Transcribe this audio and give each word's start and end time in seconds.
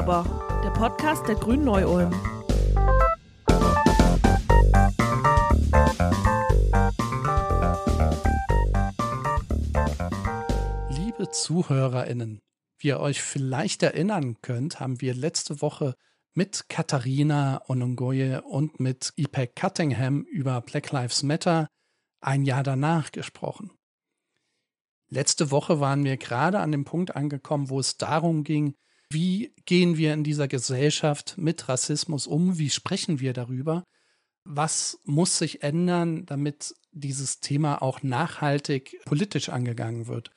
aber, 0.00 0.24
der 0.64 0.70
Podcast 0.70 1.28
der 1.28 1.34
Grünen 1.34 1.64
Neu-Ulm. 1.66 2.10
Liebe 10.88 11.30
ZuhörerInnen, 11.30 12.40
wie 12.78 12.88
ihr 12.88 13.00
euch 13.00 13.20
vielleicht 13.20 13.82
erinnern 13.82 14.40
könnt, 14.40 14.80
haben 14.80 15.02
wir 15.02 15.12
letzte 15.12 15.60
Woche 15.60 15.94
mit 16.32 16.70
Katharina 16.70 17.60
Onongoye 17.68 18.40
und 18.42 18.80
mit 18.80 19.12
Ipek 19.16 19.54
Cuttingham 19.54 20.22
über 20.22 20.62
Black 20.62 20.92
Lives 20.92 21.22
Matter 21.22 21.68
ein 22.22 22.44
Jahr 22.46 22.62
danach 22.62 23.12
gesprochen. 23.12 23.70
Letzte 25.10 25.50
Woche 25.50 25.78
waren 25.78 26.04
wir 26.04 26.16
gerade 26.16 26.60
an 26.60 26.72
dem 26.72 26.86
Punkt 26.86 27.14
angekommen, 27.14 27.68
wo 27.68 27.78
es 27.80 27.98
darum 27.98 28.44
ging, 28.44 28.76
wie 29.10 29.52
gehen 29.66 29.96
wir 29.96 30.14
in 30.14 30.24
dieser 30.24 30.48
Gesellschaft 30.48 31.34
mit 31.36 31.68
Rassismus 31.68 32.26
um, 32.26 32.58
wie 32.58 32.70
sprechen 32.70 33.20
wir 33.20 33.32
darüber, 33.32 33.84
was 34.44 35.00
muss 35.04 35.38
sich 35.38 35.62
ändern, 35.62 36.26
damit 36.26 36.74
dieses 36.92 37.40
Thema 37.40 37.82
auch 37.82 38.02
nachhaltig 38.02 39.00
politisch 39.04 39.48
angegangen 39.48 40.06
wird. 40.06 40.30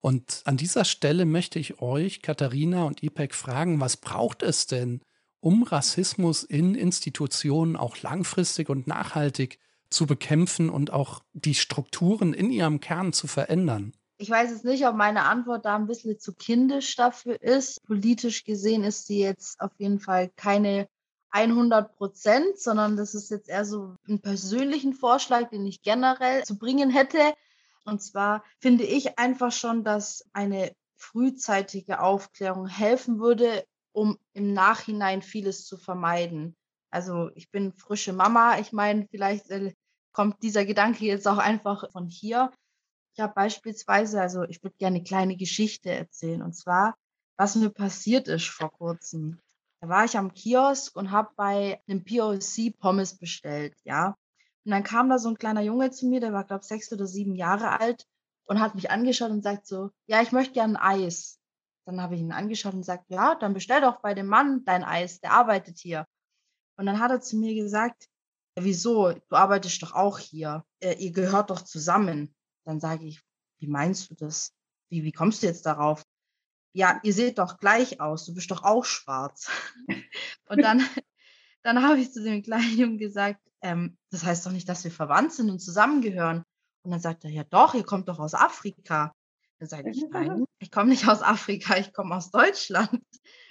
Und 0.00 0.42
an 0.44 0.56
dieser 0.56 0.84
Stelle 0.84 1.24
möchte 1.24 1.58
ich 1.58 1.80
euch, 1.80 2.22
Katharina 2.22 2.84
und 2.84 3.02
IPEC, 3.02 3.34
fragen, 3.34 3.80
was 3.80 3.96
braucht 3.96 4.42
es 4.42 4.66
denn, 4.66 5.02
um 5.40 5.62
Rassismus 5.62 6.44
in 6.44 6.74
Institutionen 6.74 7.76
auch 7.76 8.00
langfristig 8.02 8.68
und 8.70 8.86
nachhaltig 8.86 9.58
zu 9.90 10.06
bekämpfen 10.06 10.70
und 10.70 10.92
auch 10.92 11.22
die 11.32 11.54
Strukturen 11.54 12.32
in 12.32 12.50
ihrem 12.50 12.80
Kern 12.80 13.12
zu 13.12 13.26
verändern? 13.26 13.92
Ich 14.20 14.30
weiß 14.30 14.50
jetzt 14.50 14.64
nicht, 14.64 14.84
ob 14.86 14.96
meine 14.96 15.24
Antwort 15.24 15.64
da 15.64 15.76
ein 15.76 15.86
bisschen 15.86 16.18
zu 16.18 16.34
kindisch 16.34 16.96
dafür 16.96 17.40
ist. 17.40 17.82
Politisch 17.86 18.44
gesehen 18.44 18.82
ist 18.82 19.06
sie 19.06 19.20
jetzt 19.20 19.60
auf 19.60 19.70
jeden 19.78 20.00
Fall 20.00 20.28
keine 20.36 20.88
100 21.30 21.96
Prozent, 21.96 22.58
sondern 22.58 22.96
das 22.96 23.14
ist 23.14 23.30
jetzt 23.30 23.48
eher 23.48 23.64
so 23.64 23.94
ein 24.08 24.20
persönlichen 24.20 24.92
Vorschlag, 24.92 25.50
den 25.50 25.66
ich 25.66 25.82
generell 25.82 26.42
zu 26.44 26.58
bringen 26.58 26.90
hätte. 26.90 27.34
Und 27.84 28.02
zwar 28.02 28.42
finde 28.58 28.84
ich 28.84 29.18
einfach 29.18 29.52
schon, 29.52 29.84
dass 29.84 30.24
eine 30.32 30.72
frühzeitige 30.96 32.00
Aufklärung 32.00 32.66
helfen 32.66 33.20
würde, 33.20 33.64
um 33.92 34.18
im 34.32 34.52
Nachhinein 34.52 35.22
vieles 35.22 35.64
zu 35.64 35.76
vermeiden. 35.76 36.56
Also 36.90 37.30
ich 37.34 37.50
bin 37.50 37.72
frische 37.72 38.12
Mama. 38.12 38.58
Ich 38.58 38.72
meine, 38.72 39.06
vielleicht 39.10 39.48
äh, 39.50 39.74
kommt 40.12 40.42
dieser 40.42 40.64
Gedanke 40.64 41.04
jetzt 41.04 41.28
auch 41.28 41.38
einfach 41.38 41.90
von 41.92 42.08
hier. 42.08 42.50
Ich 43.14 43.20
habe 43.20 43.34
beispielsweise, 43.34 44.20
also 44.20 44.44
ich 44.44 44.62
würde 44.62 44.76
gerne 44.78 44.96
eine 44.96 45.04
kleine 45.04 45.36
Geschichte 45.36 45.90
erzählen. 45.90 46.42
Und 46.42 46.54
zwar, 46.54 46.96
was 47.36 47.56
mir 47.56 47.70
passiert 47.70 48.28
ist 48.28 48.48
vor 48.48 48.70
kurzem. 48.70 49.40
Da 49.80 49.88
war 49.88 50.04
ich 50.04 50.16
am 50.16 50.34
Kiosk 50.34 50.96
und 50.96 51.10
habe 51.10 51.30
bei 51.36 51.80
einem 51.86 52.04
POC 52.04 52.78
Pommes 52.78 53.16
bestellt, 53.16 53.76
ja. 53.84 54.16
Und 54.64 54.72
dann 54.72 54.82
kam 54.82 55.08
da 55.08 55.18
so 55.18 55.28
ein 55.28 55.38
kleiner 55.38 55.62
Junge 55.62 55.90
zu 55.90 56.06
mir, 56.06 56.20
der 56.20 56.32
war, 56.32 56.44
glaube 56.44 56.62
ich, 56.62 56.68
sechs 56.68 56.92
oder 56.92 57.06
sieben 57.06 57.36
Jahre 57.36 57.80
alt 57.80 58.06
und 58.46 58.60
hat 58.60 58.74
mich 58.74 58.90
angeschaut 58.90 59.30
und 59.30 59.42
sagt 59.42 59.66
so, 59.66 59.90
ja, 60.06 60.20
ich 60.20 60.32
möchte 60.32 60.54
gerne 60.54 60.82
Eis. 60.82 61.38
Dann 61.86 62.02
habe 62.02 62.16
ich 62.16 62.20
ihn 62.20 62.32
angeschaut 62.32 62.74
und 62.74 62.82
sagt, 62.82 63.04
ja, 63.08 63.34
dann 63.36 63.54
bestell 63.54 63.80
doch 63.80 64.00
bei 64.00 64.14
dem 64.14 64.26
Mann 64.26 64.64
dein 64.64 64.84
Eis, 64.84 65.20
der 65.20 65.32
arbeitet 65.32 65.78
hier. 65.78 66.06
Und 66.76 66.86
dann 66.86 66.98
hat 66.98 67.10
er 67.10 67.20
zu 67.20 67.36
mir 67.36 67.54
gesagt, 67.54 68.08
ja, 68.56 68.64
wieso, 68.64 69.12
du 69.12 69.36
arbeitest 69.36 69.82
doch 69.82 69.92
auch 69.92 70.18
hier, 70.18 70.64
äh, 70.80 70.94
ihr 70.94 71.12
gehört 71.12 71.50
doch 71.50 71.62
zusammen. 71.62 72.34
Dann 72.68 72.80
sage 72.80 73.06
ich, 73.06 73.22
wie 73.60 73.66
meinst 73.66 74.10
du 74.10 74.14
das? 74.14 74.52
Wie, 74.90 75.02
wie 75.02 75.10
kommst 75.10 75.42
du 75.42 75.46
jetzt 75.46 75.64
darauf? 75.64 76.02
Ja, 76.74 77.00
ihr 77.02 77.14
seht 77.14 77.38
doch 77.38 77.58
gleich 77.58 77.98
aus, 77.98 78.26
du 78.26 78.34
bist 78.34 78.50
doch 78.50 78.62
auch 78.62 78.84
schwarz. 78.84 79.50
und 80.50 80.60
dann, 80.60 80.82
dann 81.62 81.82
habe 81.82 81.98
ich 81.98 82.12
zu 82.12 82.22
dem 82.22 82.42
kleinen 82.42 82.76
Jungen 82.76 82.98
gesagt, 82.98 83.40
ähm, 83.62 83.96
das 84.10 84.22
heißt 84.22 84.44
doch 84.44 84.52
nicht, 84.52 84.68
dass 84.68 84.84
wir 84.84 84.90
verwandt 84.90 85.32
sind 85.32 85.48
und 85.48 85.60
zusammengehören. 85.60 86.44
Und 86.82 86.90
dann 86.90 87.00
sagt 87.00 87.24
er, 87.24 87.30
ja 87.30 87.42
doch, 87.44 87.72
ihr 87.72 87.84
kommt 87.84 88.06
doch 88.10 88.18
aus 88.18 88.34
Afrika. 88.34 89.14
Dann 89.60 89.68
sage 89.70 89.88
ich, 89.88 90.04
nein, 90.10 90.44
ich 90.58 90.70
komme 90.70 90.90
nicht 90.90 91.08
aus 91.08 91.22
Afrika, 91.22 91.78
ich 91.78 91.94
komme 91.94 92.14
aus 92.14 92.30
Deutschland. 92.30 93.02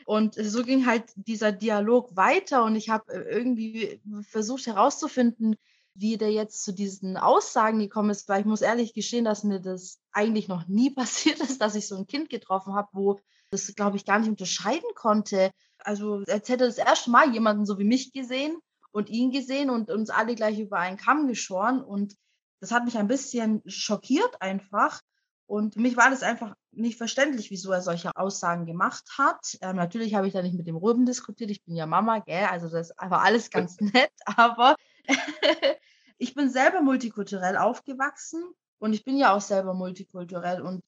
Und 0.05 0.35
so 0.35 0.63
ging 0.63 0.85
halt 0.85 1.11
dieser 1.15 1.51
Dialog 1.51 2.15
weiter 2.15 2.63
und 2.63 2.75
ich 2.75 2.89
habe 2.89 3.11
äh, 3.11 3.35
irgendwie 3.35 3.99
versucht 4.29 4.67
herauszufinden, 4.67 5.55
wie 5.99 6.17
der 6.17 6.31
jetzt 6.31 6.63
zu 6.63 6.73
diesen 6.73 7.17
Aussagen 7.17 7.79
gekommen 7.79 8.11
ist, 8.11 8.29
weil 8.29 8.41
ich 8.41 8.45
muss 8.45 8.61
ehrlich 8.61 8.93
gestehen, 8.93 9.25
dass 9.25 9.43
mir 9.43 9.59
das 9.59 9.99
eigentlich 10.11 10.47
noch 10.47 10.67
nie 10.67 10.89
passiert 10.95 11.39
ist, 11.39 11.61
dass 11.61 11.75
ich 11.75 11.87
so 11.87 11.97
ein 11.97 12.07
Kind 12.07 12.29
getroffen 12.29 12.73
habe, 12.73 12.89
wo 12.93 13.19
das, 13.49 13.73
glaube 13.75 13.97
ich, 13.97 14.05
gar 14.05 14.19
nicht 14.19 14.29
unterscheiden 14.29 14.89
konnte. 14.95 15.51
Also 15.79 16.23
als 16.27 16.49
hätte 16.49 16.65
das 16.65 16.77
erste 16.77 17.09
Mal 17.09 17.33
jemanden 17.33 17.65
so 17.65 17.79
wie 17.79 17.85
mich 17.85 18.11
gesehen 18.11 18.57
und 18.91 19.09
ihn 19.09 19.31
gesehen 19.31 19.69
und 19.69 19.89
uns 19.89 20.09
alle 20.09 20.35
gleich 20.35 20.59
über 20.59 20.79
einen 20.79 20.97
Kamm 20.97 21.27
geschoren. 21.27 21.81
Und 21.81 22.15
das 22.59 22.71
hat 22.71 22.85
mich 22.85 22.97
ein 22.97 23.07
bisschen 23.07 23.61
schockiert 23.65 24.41
einfach. 24.41 25.01
Und 25.45 25.75
für 25.75 25.79
mich 25.79 25.95
war 25.95 26.09
das 26.09 26.23
einfach 26.23 26.55
nicht 26.71 26.97
verständlich, 26.97 27.49
wieso 27.51 27.71
er 27.71 27.81
solche 27.81 28.11
Aussagen 28.15 28.65
gemacht 28.65 29.05
hat. 29.17 29.57
Ähm, 29.61 29.77
natürlich 29.77 30.13
habe 30.13 30.27
ich 30.27 30.33
da 30.33 30.41
nicht 30.41 30.57
mit 30.57 30.67
dem 30.67 30.75
Röben 30.75 31.05
diskutiert. 31.05 31.49
Ich 31.49 31.63
bin 31.63 31.75
ja 31.75 31.85
Mama, 31.85 32.19
gell? 32.19 32.45
Also 32.45 32.69
das 32.69 32.91
war 32.97 33.21
alles 33.21 33.49
ganz 33.49 33.79
nett. 33.79 34.11
Aber 34.25 34.75
ich 36.17 36.33
bin 36.33 36.49
selber 36.49 36.81
multikulturell 36.81 37.57
aufgewachsen 37.57 38.43
und 38.79 38.93
ich 38.93 39.03
bin 39.03 39.17
ja 39.17 39.35
auch 39.35 39.41
selber 39.41 39.73
multikulturell. 39.73 40.61
Und 40.61 40.83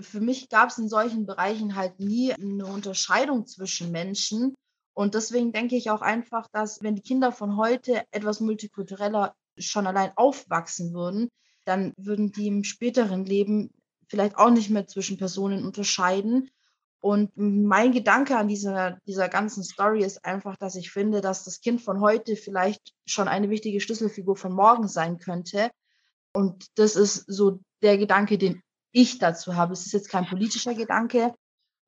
für 0.00 0.20
mich 0.20 0.48
gab 0.48 0.70
es 0.70 0.78
in 0.78 0.88
solchen 0.88 1.26
Bereichen 1.26 1.76
halt 1.76 2.00
nie 2.00 2.32
eine 2.32 2.66
Unterscheidung 2.66 3.46
zwischen 3.46 3.90
Menschen. 3.92 4.54
Und 4.92 5.14
deswegen 5.14 5.52
denke 5.52 5.76
ich 5.76 5.90
auch 5.90 6.02
einfach, 6.02 6.48
dass 6.52 6.82
wenn 6.82 6.94
die 6.94 7.02
Kinder 7.02 7.32
von 7.32 7.56
heute 7.56 8.04
etwas 8.10 8.40
multikultureller 8.40 9.34
schon 9.58 9.86
allein 9.86 10.12
aufwachsen 10.16 10.94
würden, 10.94 11.28
dann 11.64 11.92
würden 11.96 12.32
die 12.32 12.48
im 12.48 12.64
späteren 12.64 13.24
Leben 13.24 13.70
vielleicht 14.08 14.36
auch 14.36 14.50
nicht 14.50 14.70
mehr 14.70 14.86
zwischen 14.86 15.16
Personen 15.16 15.64
unterscheiden. 15.64 16.50
Und 17.04 17.32
mein 17.36 17.92
Gedanke 17.92 18.34
an 18.38 18.48
dieser, 18.48 18.98
dieser 19.06 19.28
ganzen 19.28 19.62
Story 19.62 20.02
ist 20.02 20.24
einfach, 20.24 20.56
dass 20.56 20.74
ich 20.74 20.90
finde, 20.90 21.20
dass 21.20 21.44
das 21.44 21.60
Kind 21.60 21.82
von 21.82 22.00
heute 22.00 22.34
vielleicht 22.34 22.94
schon 23.04 23.28
eine 23.28 23.50
wichtige 23.50 23.78
Schlüsselfigur 23.82 24.36
von 24.36 24.54
morgen 24.54 24.88
sein 24.88 25.18
könnte. 25.18 25.70
Und 26.32 26.66
das 26.78 26.96
ist 26.96 27.26
so 27.26 27.60
der 27.82 27.98
Gedanke, 27.98 28.38
den 28.38 28.62
ich 28.90 29.18
dazu 29.18 29.54
habe. 29.54 29.74
Es 29.74 29.84
ist 29.84 29.92
jetzt 29.92 30.08
kein 30.08 30.24
politischer 30.24 30.72
Gedanke, 30.72 31.34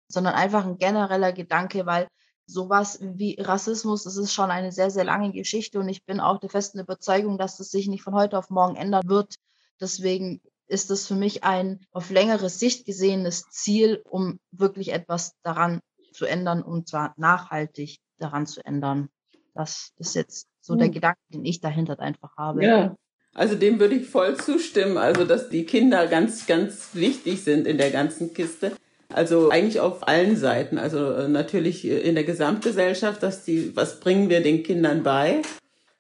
sondern 0.07 0.35
einfach 0.35 0.67
ein 0.67 0.77
genereller 0.77 1.33
Gedanke, 1.33 1.87
weil 1.87 2.09
sowas 2.45 2.99
wie 3.01 3.41
Rassismus, 3.41 4.05
das 4.05 4.19
ist 4.19 4.35
schon 4.35 4.51
eine 4.51 4.71
sehr, 4.71 4.91
sehr 4.91 5.05
lange 5.05 5.33
Geschichte 5.33 5.81
und 5.81 5.89
ich 5.89 6.05
bin 6.05 6.21
auch 6.21 6.41
der 6.41 6.51
festen 6.51 6.79
Überzeugung, 6.79 7.39
dass 7.39 7.57
das 7.57 7.71
sich 7.71 7.89
nicht 7.89 8.03
von 8.03 8.15
heute 8.15 8.37
auf 8.37 8.51
morgen 8.51 8.77
ändern 8.77 9.09
wird. 9.09 9.37
Deswegen 9.81 10.43
ist 10.69 10.91
das 10.91 11.07
für 11.07 11.15
mich 11.15 11.45
ein 11.45 11.81
auf 11.93 12.11
längere 12.11 12.49
Sicht 12.49 12.87
gesehenes 12.87 13.49
Ziel, 13.51 14.03
um 14.09 14.39
wirklich 14.51 14.93
etwas 14.93 15.33
daran 15.43 15.81
zu 16.13 16.27
ändern 16.27 16.63
und 16.63 16.89
zwar 16.89 17.15
nachhaltig 17.17 17.99
daran 18.19 18.47
zu 18.47 18.65
ändern. 18.65 19.09
Das 19.55 19.93
ist 19.97 20.15
jetzt 20.15 20.49
so 20.61 20.75
der 20.75 20.89
hm. 20.89 20.95
Gedanke, 20.95 21.21
den 21.33 21.45
ich 21.45 21.61
dahinter 21.61 21.99
einfach 22.01 22.37
habe. 22.37 22.65
Ja, 22.65 22.97
also 23.37 23.55
dem 23.55 23.79
würde 23.79 23.97
ich 23.97 24.09
voll 24.09 24.37
zustimmen. 24.37 24.97
Also, 24.97 25.25
dass 25.25 25.51
die 25.51 25.65
Kinder 25.65 26.07
ganz, 26.07 26.47
ganz 26.47 26.91
wichtig 26.95 27.45
sind 27.45 27.67
in 27.67 27.77
der 27.77 27.91
ganzen 27.91 28.33
Kiste. 28.33 28.73
Also 29.13 29.51
eigentlich 29.51 29.79
auf 29.79 30.09
allen 30.09 30.37
Seiten. 30.37 30.79
Also 30.79 31.13
äh, 31.13 31.29
natürlich 31.29 31.87
in 31.87 32.15
der 32.15 32.25
Gesamtgesellschaft, 32.25 33.23
dass 33.23 33.45
die, 33.45 33.77
was 33.77 34.01
bringen 34.01 34.31
wir 34.31 34.43
den 34.43 34.63
Kindern 34.63 35.03
bei? 35.03 35.43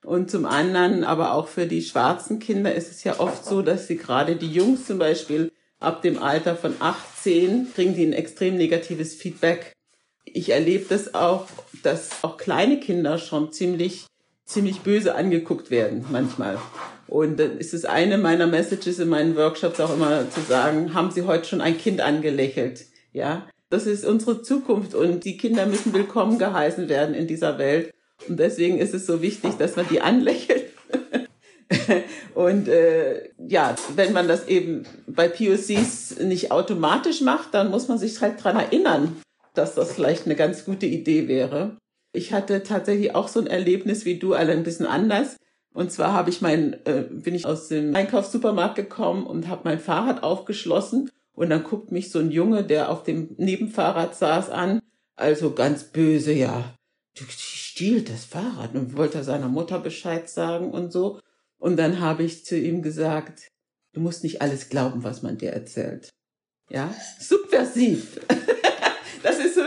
Und 0.07 0.31
zum 0.31 0.47
anderen, 0.47 1.03
aber 1.03 1.35
auch 1.35 1.49
für 1.49 1.67
die 1.67 1.83
schwarzen 1.83 2.39
Kinder 2.39 2.73
ist 2.73 2.93
es 2.93 3.03
ja 3.03 3.19
oft 3.19 3.45
so, 3.45 3.61
dass 3.61 3.89
sie 3.89 3.97
gerade 3.97 4.37
die 4.37 4.53
Jungs 4.53 4.87
zum 4.87 4.99
Beispiel 4.99 5.51
ab 5.81 6.01
dem 6.01 6.23
Alter 6.23 6.55
von 6.55 6.75
18 6.79 7.73
kriegen 7.75 7.97
die 7.97 8.07
ein 8.07 8.13
extrem 8.13 8.57
negatives 8.57 9.15
Feedback. 9.17 9.73
Ich 10.25 10.51
erlebe 10.51 10.87
das 10.89 11.17
auch, 11.17 11.49
dass 11.83 12.23
auch 12.23 12.37
kleine 12.37 12.79
Kinder 12.79 13.19
schon 13.19 13.51
ziemlich, 13.51 14.07
ziemlich 14.45 14.83
böse 14.83 15.17
angeguckt 15.17 15.73
werden 15.73 16.05
manchmal. 16.09 16.57
Und 17.09 17.41
dann 17.41 17.59
ist 17.59 17.75
es 17.75 17.85
eine 17.85 18.17
meiner 18.17 18.47
Messages 18.47 19.01
in 19.01 19.09
meinen 19.09 19.35
Workshops 19.35 19.81
auch 19.81 19.93
immer 19.93 20.31
zu 20.31 20.41
sagen, 20.41 20.95
haben 20.95 21.11
Sie 21.11 21.23
heute 21.23 21.49
schon 21.49 21.61
ein 21.61 21.79
Kind 21.79 22.01
angelächelt? 22.01 22.87
Ja, 23.13 23.49
das 23.71 23.87
ist 23.89 24.05
unsere 24.05 24.41
Zukunft 24.41 24.95
und 24.95 25.25
die 25.25 25.37
Kinder 25.37 25.67
müssen 25.67 25.93
willkommen 25.93 26.39
geheißen 26.39 26.89
werden 26.89 27.17
in 27.17 27.27
dieser 27.27 27.59
Welt. 27.59 27.93
Und 28.29 28.39
deswegen 28.39 28.79
ist 28.79 28.95
es 28.95 29.07
so 29.07 29.23
wichtig, 29.23 29.55
dass 29.59 29.77
man 29.77 29.87
die 29.89 30.01
anlächelt. 30.01 30.65
und 32.35 32.69
äh, 32.69 33.29
ja, 33.39 33.75
wenn 33.95 34.13
man 34.13 34.29
das 34.29 34.47
eben 34.49 34.85
bei 35.07 35.29
POCs 35.29 36.21
nicht 36.21 36.51
automatisch 36.51 37.21
macht, 37.21 37.55
dann 37.55 37.71
muss 37.71 37.89
man 37.89 37.99
sich 37.99 38.21
halt 38.21 38.43
dran 38.43 38.57
erinnern, 38.57 39.17
dass 39.55 39.75
das 39.75 39.93
vielleicht 39.93 40.27
eine 40.27 40.37
ganz 40.37 40.65
gute 40.65 40.87
Idee 40.87 41.29
wäre. 41.29 41.77
Ich 42.13 42.33
hatte 42.33 42.63
tatsächlich 42.63 43.15
auch 43.15 43.29
so 43.29 43.41
ein 43.41 43.47
Erlebnis 43.47 44.05
wie 44.05 44.19
du, 44.19 44.35
alle 44.35 44.53
ein 44.53 44.63
bisschen 44.63 44.87
anders. 44.87 45.37
Und 45.75 45.93
zwar 45.93 46.15
habe 46.15 46.31
ich 46.31 46.41
mein, 46.41 46.75
äh, 46.87 47.05
bin 47.11 47.35
ich 47.35 47.45
aus 47.45 47.69
dem 47.69 47.95
Einkaufssupermarkt 47.95 48.77
gekommen 48.77 49.27
und 49.27 49.49
habe 49.49 49.63
mein 49.65 49.79
Fahrrad 49.79 50.23
aufgeschlossen 50.23 51.11
und 51.35 51.51
dann 51.51 51.65
guckt 51.65 51.93
mich 51.93 52.11
so 52.11 52.19
ein 52.19 52.31
Junge, 52.31 52.65
der 52.65 52.91
auf 52.91 53.03
dem 53.03 53.35
Nebenfahrrad 53.37 54.17
saß, 54.17 54.49
an 54.49 54.81
Also 55.17 55.53
ganz 55.53 55.85
böse, 55.85 56.33
ja. 56.33 56.75
Stiehlt 57.77 58.09
das 58.09 58.25
Fahrrad 58.25 58.75
und 58.75 58.97
wollte 58.97 59.23
seiner 59.23 59.49
Mutter 59.49 59.79
Bescheid 59.79 60.31
sagen 60.31 60.71
und 60.71 60.91
so. 60.91 61.21
Und 61.59 61.77
dann 61.77 62.01
habe 62.01 62.23
ich 62.23 62.43
zu 62.43 62.57
ihm 62.57 62.81
gesagt, 62.81 63.49
du 63.93 64.01
musst 64.01 64.25
nicht 64.25 64.41
alles 64.41 64.71
glauben, 64.71 65.05
was 65.05 65.23
man 65.23 65.37
dir 65.37 65.51
erzählt. 65.51 66.09
Ja, 66.71 66.95
subversiv. 67.21 68.19
das 69.23 69.39
ist 69.39 69.59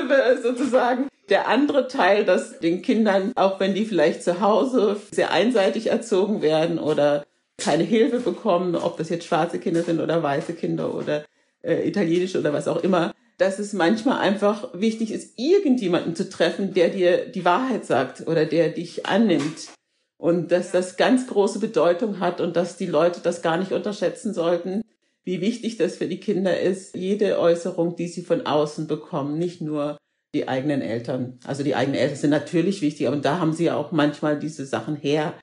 sozusagen 0.42 1.08
der 1.30 1.48
andere 1.48 1.88
Teil, 1.88 2.26
dass 2.26 2.58
den 2.60 2.82
Kindern, 2.82 3.32
auch 3.36 3.60
wenn 3.60 3.76
die 3.76 3.86
vielleicht 3.86 4.24
zu 4.24 4.42
Hause 4.42 5.00
sehr 5.12 5.30
einseitig 5.30 5.88
erzogen 5.88 6.42
werden 6.42 6.80
oder 6.80 7.28
keine 7.60 7.84
Hilfe 7.84 8.22
bekommen, 8.22 8.76
ob 8.76 8.98
das 8.98 9.10
jetzt 9.10 9.26
schwarze 9.26 9.60
Kinder 9.60 9.84
sind 9.84 10.00
oder 10.00 10.24
weiße 10.24 10.54
Kinder 10.54 10.96
oder 10.96 11.26
äh, 11.62 11.88
italienische 11.88 12.40
oder 12.40 12.54
was 12.54 12.68
auch 12.68 12.84
immer, 12.84 13.14
dass 13.38 13.58
es 13.58 13.74
manchmal 13.74 14.20
einfach 14.20 14.70
wichtig 14.74 15.12
ist, 15.12 15.40
irgendjemanden 15.40 16.16
zu 16.16 16.30
treffen, 16.30 16.74
der 16.74 16.90
dir 16.90 17.26
die 17.26 17.46
Wahrheit 17.46 17.86
sagt 17.86 18.28
oder 18.28 18.46
der 18.46 18.70
dich 18.70 19.06
annimmt. 19.06 19.70
Und 20.18 20.52
dass 20.52 20.72
das 20.72 20.98
ganz 20.98 21.28
große 21.28 21.60
Bedeutung 21.60 22.20
hat 22.20 22.42
und 22.42 22.58
dass 22.58 22.76
die 22.76 22.86
Leute 22.86 23.22
das 23.24 23.42
gar 23.42 23.58
nicht 23.58 23.72
unterschätzen 23.72 24.34
sollten, 24.34 24.82
wie 25.24 25.40
wichtig 25.40 25.78
das 25.78 25.96
für 25.96 26.08
die 26.08 26.20
Kinder 26.20 26.60
ist, 26.60 26.96
jede 26.96 27.40
Äußerung, 27.40 27.96
die 27.96 28.08
sie 28.08 28.24
von 28.24 28.46
außen 28.46 28.88
bekommen, 28.88 29.38
nicht 29.38 29.62
nur 29.62 29.98
die 30.34 30.48
eigenen 30.48 30.82
Eltern. 30.82 31.40
Also 31.46 31.64
die 31.64 31.76
eigenen 31.76 32.00
Eltern 32.00 32.18
sind 32.18 32.30
natürlich 32.32 32.82
wichtig, 32.82 33.08
aber 33.08 33.18
da 33.18 33.40
haben 33.40 33.54
sie 33.54 33.66
ja 33.66 33.76
auch 33.76 33.92
manchmal 33.92 34.38
diese 34.38 34.66
Sachen 34.66 34.96
her 34.96 35.34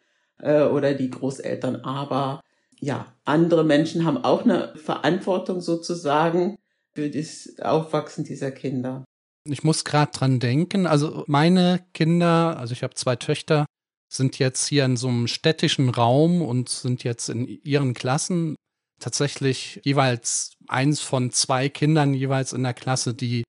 äh, 0.41 0.63
oder 0.63 0.93
die 0.95 1.11
Großeltern. 1.11 1.77
Aber 1.77 2.41
ja, 2.81 3.13
andere 3.25 3.65
Menschen 3.65 4.05
haben 4.05 4.23
auch 4.25 4.45
eine 4.45 4.75
Verantwortung 4.77 5.61
sozusagen 5.61 6.57
für 6.95 7.11
das 7.11 7.59
Aufwachsen 7.61 8.25
dieser 8.25 8.51
Kinder. 8.51 9.05
Ich 9.45 9.63
muss 9.63 9.85
gerade 9.85 10.13
dran 10.13 10.41
denken, 10.41 10.87
also 10.87 11.25
meine 11.27 11.85
Kinder, 11.95 12.57
also 12.59 12.73
ich 12.73 12.83
habe 12.83 12.95
zwei 12.95 13.17
Töchter, 13.17 13.67
sind 14.13 14.39
jetzt 14.39 14.67
hier 14.67 14.85
in 14.85 14.97
so 14.97 15.09
einem 15.09 15.29
städtischen 15.29 15.89
Raum 15.91 16.43
und 16.43 16.69
sind 16.69 17.05
jetzt 17.05 17.29
in 17.29 17.47
ihren 17.47 17.95
Klassen 17.95 18.57
tatsächlich 18.99 19.81
jeweils 19.85 20.57
eins 20.69 21.01
von 21.01 21.31
zwei 21.31 21.69
Kindern 21.69 22.15
jeweils 22.15 22.53
in 22.53 22.63
der 22.63 22.75
Klasse, 22.75 23.15
die, 23.15 23.45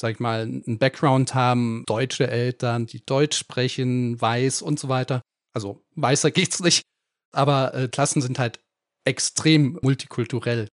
sag 0.00 0.12
ich 0.12 0.20
mal, 0.20 0.42
einen 0.42 0.78
Background 0.78 1.34
haben, 1.34 1.84
deutsche 1.86 2.28
Eltern, 2.28 2.86
die 2.86 3.04
Deutsch 3.04 3.36
sprechen, 3.36 4.20
weiß 4.20 4.62
und 4.62 4.78
so 4.78 4.88
weiter. 4.88 5.22
Also 5.54 5.82
weißer 5.96 6.30
geht's 6.30 6.60
nicht, 6.60 6.82
aber 7.32 7.74
äh, 7.74 7.88
Klassen 7.88 8.22
sind 8.22 8.38
halt 8.38 8.60
extrem 9.04 9.78
multikulturell. 9.82 10.68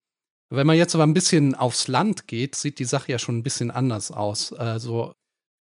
Wenn 0.52 0.68
man 0.68 0.78
jetzt 0.78 0.96
aber 0.96 1.06
ein 1.06 1.14
bisschen 1.14 1.54
aufs 1.56 1.88
Land 1.88 2.28
geht, 2.28 2.56
sieht 2.56 2.80
die 2.80 2.86
Sache 2.86 3.12
ja 3.12 3.20
schon 3.20 3.38
ein 3.38 3.44
bisschen 3.44 3.70
anders 3.72 4.12
aus. 4.12 4.52
Also 4.52 5.14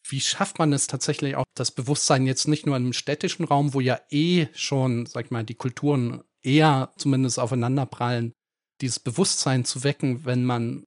wie 0.08 0.20
schafft 0.20 0.58
man 0.58 0.72
es 0.72 0.86
tatsächlich 0.86 1.36
auch, 1.36 1.44
das 1.54 1.70
Bewusstsein 1.70 2.26
jetzt 2.26 2.48
nicht 2.48 2.66
nur 2.66 2.76
im 2.76 2.94
städtischen 2.94 3.44
Raum, 3.44 3.74
wo 3.74 3.80
ja 3.80 4.00
eh 4.10 4.46
schon, 4.54 5.04
sag 5.04 5.26
ich 5.26 5.30
mal, 5.30 5.44
die 5.44 5.54
Kulturen 5.54 6.22
eher 6.42 6.92
zumindest 6.96 7.38
aufeinanderprallen, 7.38 8.32
dieses 8.80 9.00
Bewusstsein 9.00 9.64
zu 9.64 9.84
wecken, 9.84 10.24
wenn 10.24 10.44
man 10.44 10.84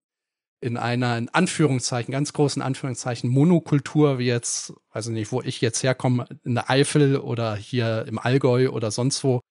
in 0.61 0.77
einer, 0.77 1.17
in 1.17 1.29
Anführungszeichen, 1.29 2.11
ganz 2.11 2.33
großen 2.33 2.61
Anführungszeichen, 2.61 3.29
Monokultur, 3.29 4.19
wie 4.19 4.27
jetzt, 4.27 4.73
weiß 4.93 5.07
ich 5.07 5.13
nicht, 5.13 5.31
wo 5.31 5.41
ich 5.41 5.59
jetzt 5.59 5.83
herkomme, 5.83 6.27
in 6.43 6.55
der 6.55 6.69
Eifel 6.69 7.17
oder 7.17 7.55
hier 7.55 8.05
im 8.07 8.19
Allgäu 8.19 8.69
oder 8.69 8.91
sonst 8.91 9.23
wo, 9.23 9.41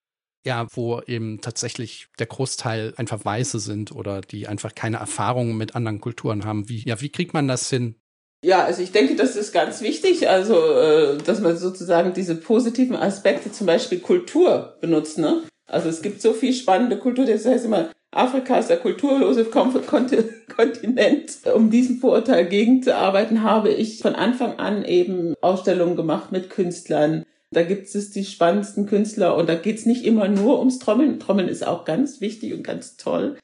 ja, 0.46 0.66
wo 0.72 1.00
eben 1.06 1.40
tatsächlich 1.40 2.08
der 2.18 2.26
Großteil 2.26 2.94
einfach 2.96 3.24
Weiße 3.24 3.58
sind 3.58 3.92
oder 3.92 4.20
die 4.20 4.46
einfach 4.48 4.74
keine 4.74 4.96
Erfahrungen 4.96 5.56
mit 5.56 5.74
anderen 5.76 6.00
Kulturen 6.00 6.44
haben. 6.44 6.68
Wie, 6.68 6.82
ja, 6.86 7.00
wie 7.00 7.10
kriegt 7.10 7.34
man 7.34 7.48
das 7.48 7.68
hin? 7.68 7.96
Ja, 8.42 8.64
also 8.64 8.82
ich 8.82 8.92
denke, 8.92 9.16
das 9.16 9.36
ist 9.36 9.52
ganz 9.52 9.82
wichtig, 9.82 10.28
also 10.28 10.54
äh, 10.54 11.18
dass 11.18 11.40
man 11.40 11.58
sozusagen 11.58 12.14
diese 12.14 12.34
positiven 12.34 12.96
Aspekte, 12.96 13.52
zum 13.52 13.66
Beispiel 13.66 14.00
Kultur 14.00 14.78
benutzt. 14.80 15.18
Ne? 15.18 15.42
Also 15.66 15.90
es 15.90 16.00
gibt 16.00 16.22
so 16.22 16.32
viel 16.32 16.54
spannende 16.54 16.98
Kultur, 16.98 17.26
das 17.26 17.44
heißt 17.44 17.66
immer, 17.66 17.90
Afrika 18.12 18.58
ist 18.58 18.70
der 18.70 18.78
kulturlose 18.78 19.44
Kontinent. 20.56 21.38
Um 21.54 21.70
diesem 21.70 21.98
Vorurteil 21.98 22.46
gegenzuarbeiten, 22.46 23.42
habe 23.42 23.70
ich 23.70 24.00
von 24.00 24.14
Anfang 24.14 24.58
an 24.58 24.84
eben 24.84 25.34
Ausstellungen 25.40 25.96
gemacht 25.96 26.32
mit 26.32 26.50
Künstlern. 26.50 27.24
Da 27.52 27.64
gibt 27.64 27.92
es 27.92 28.10
die 28.10 28.24
spannendsten 28.24 28.86
Künstler 28.86 29.36
und 29.36 29.48
da 29.48 29.56
geht 29.56 29.78
es 29.78 29.86
nicht 29.86 30.04
immer 30.04 30.28
nur 30.28 30.60
ums 30.60 30.78
Trommeln. 30.78 31.18
Trommeln 31.18 31.48
ist 31.48 31.66
auch 31.66 31.84
ganz 31.84 32.20
wichtig 32.20 32.54
und 32.54 32.62
ganz 32.62 32.96
toll. 32.96 33.38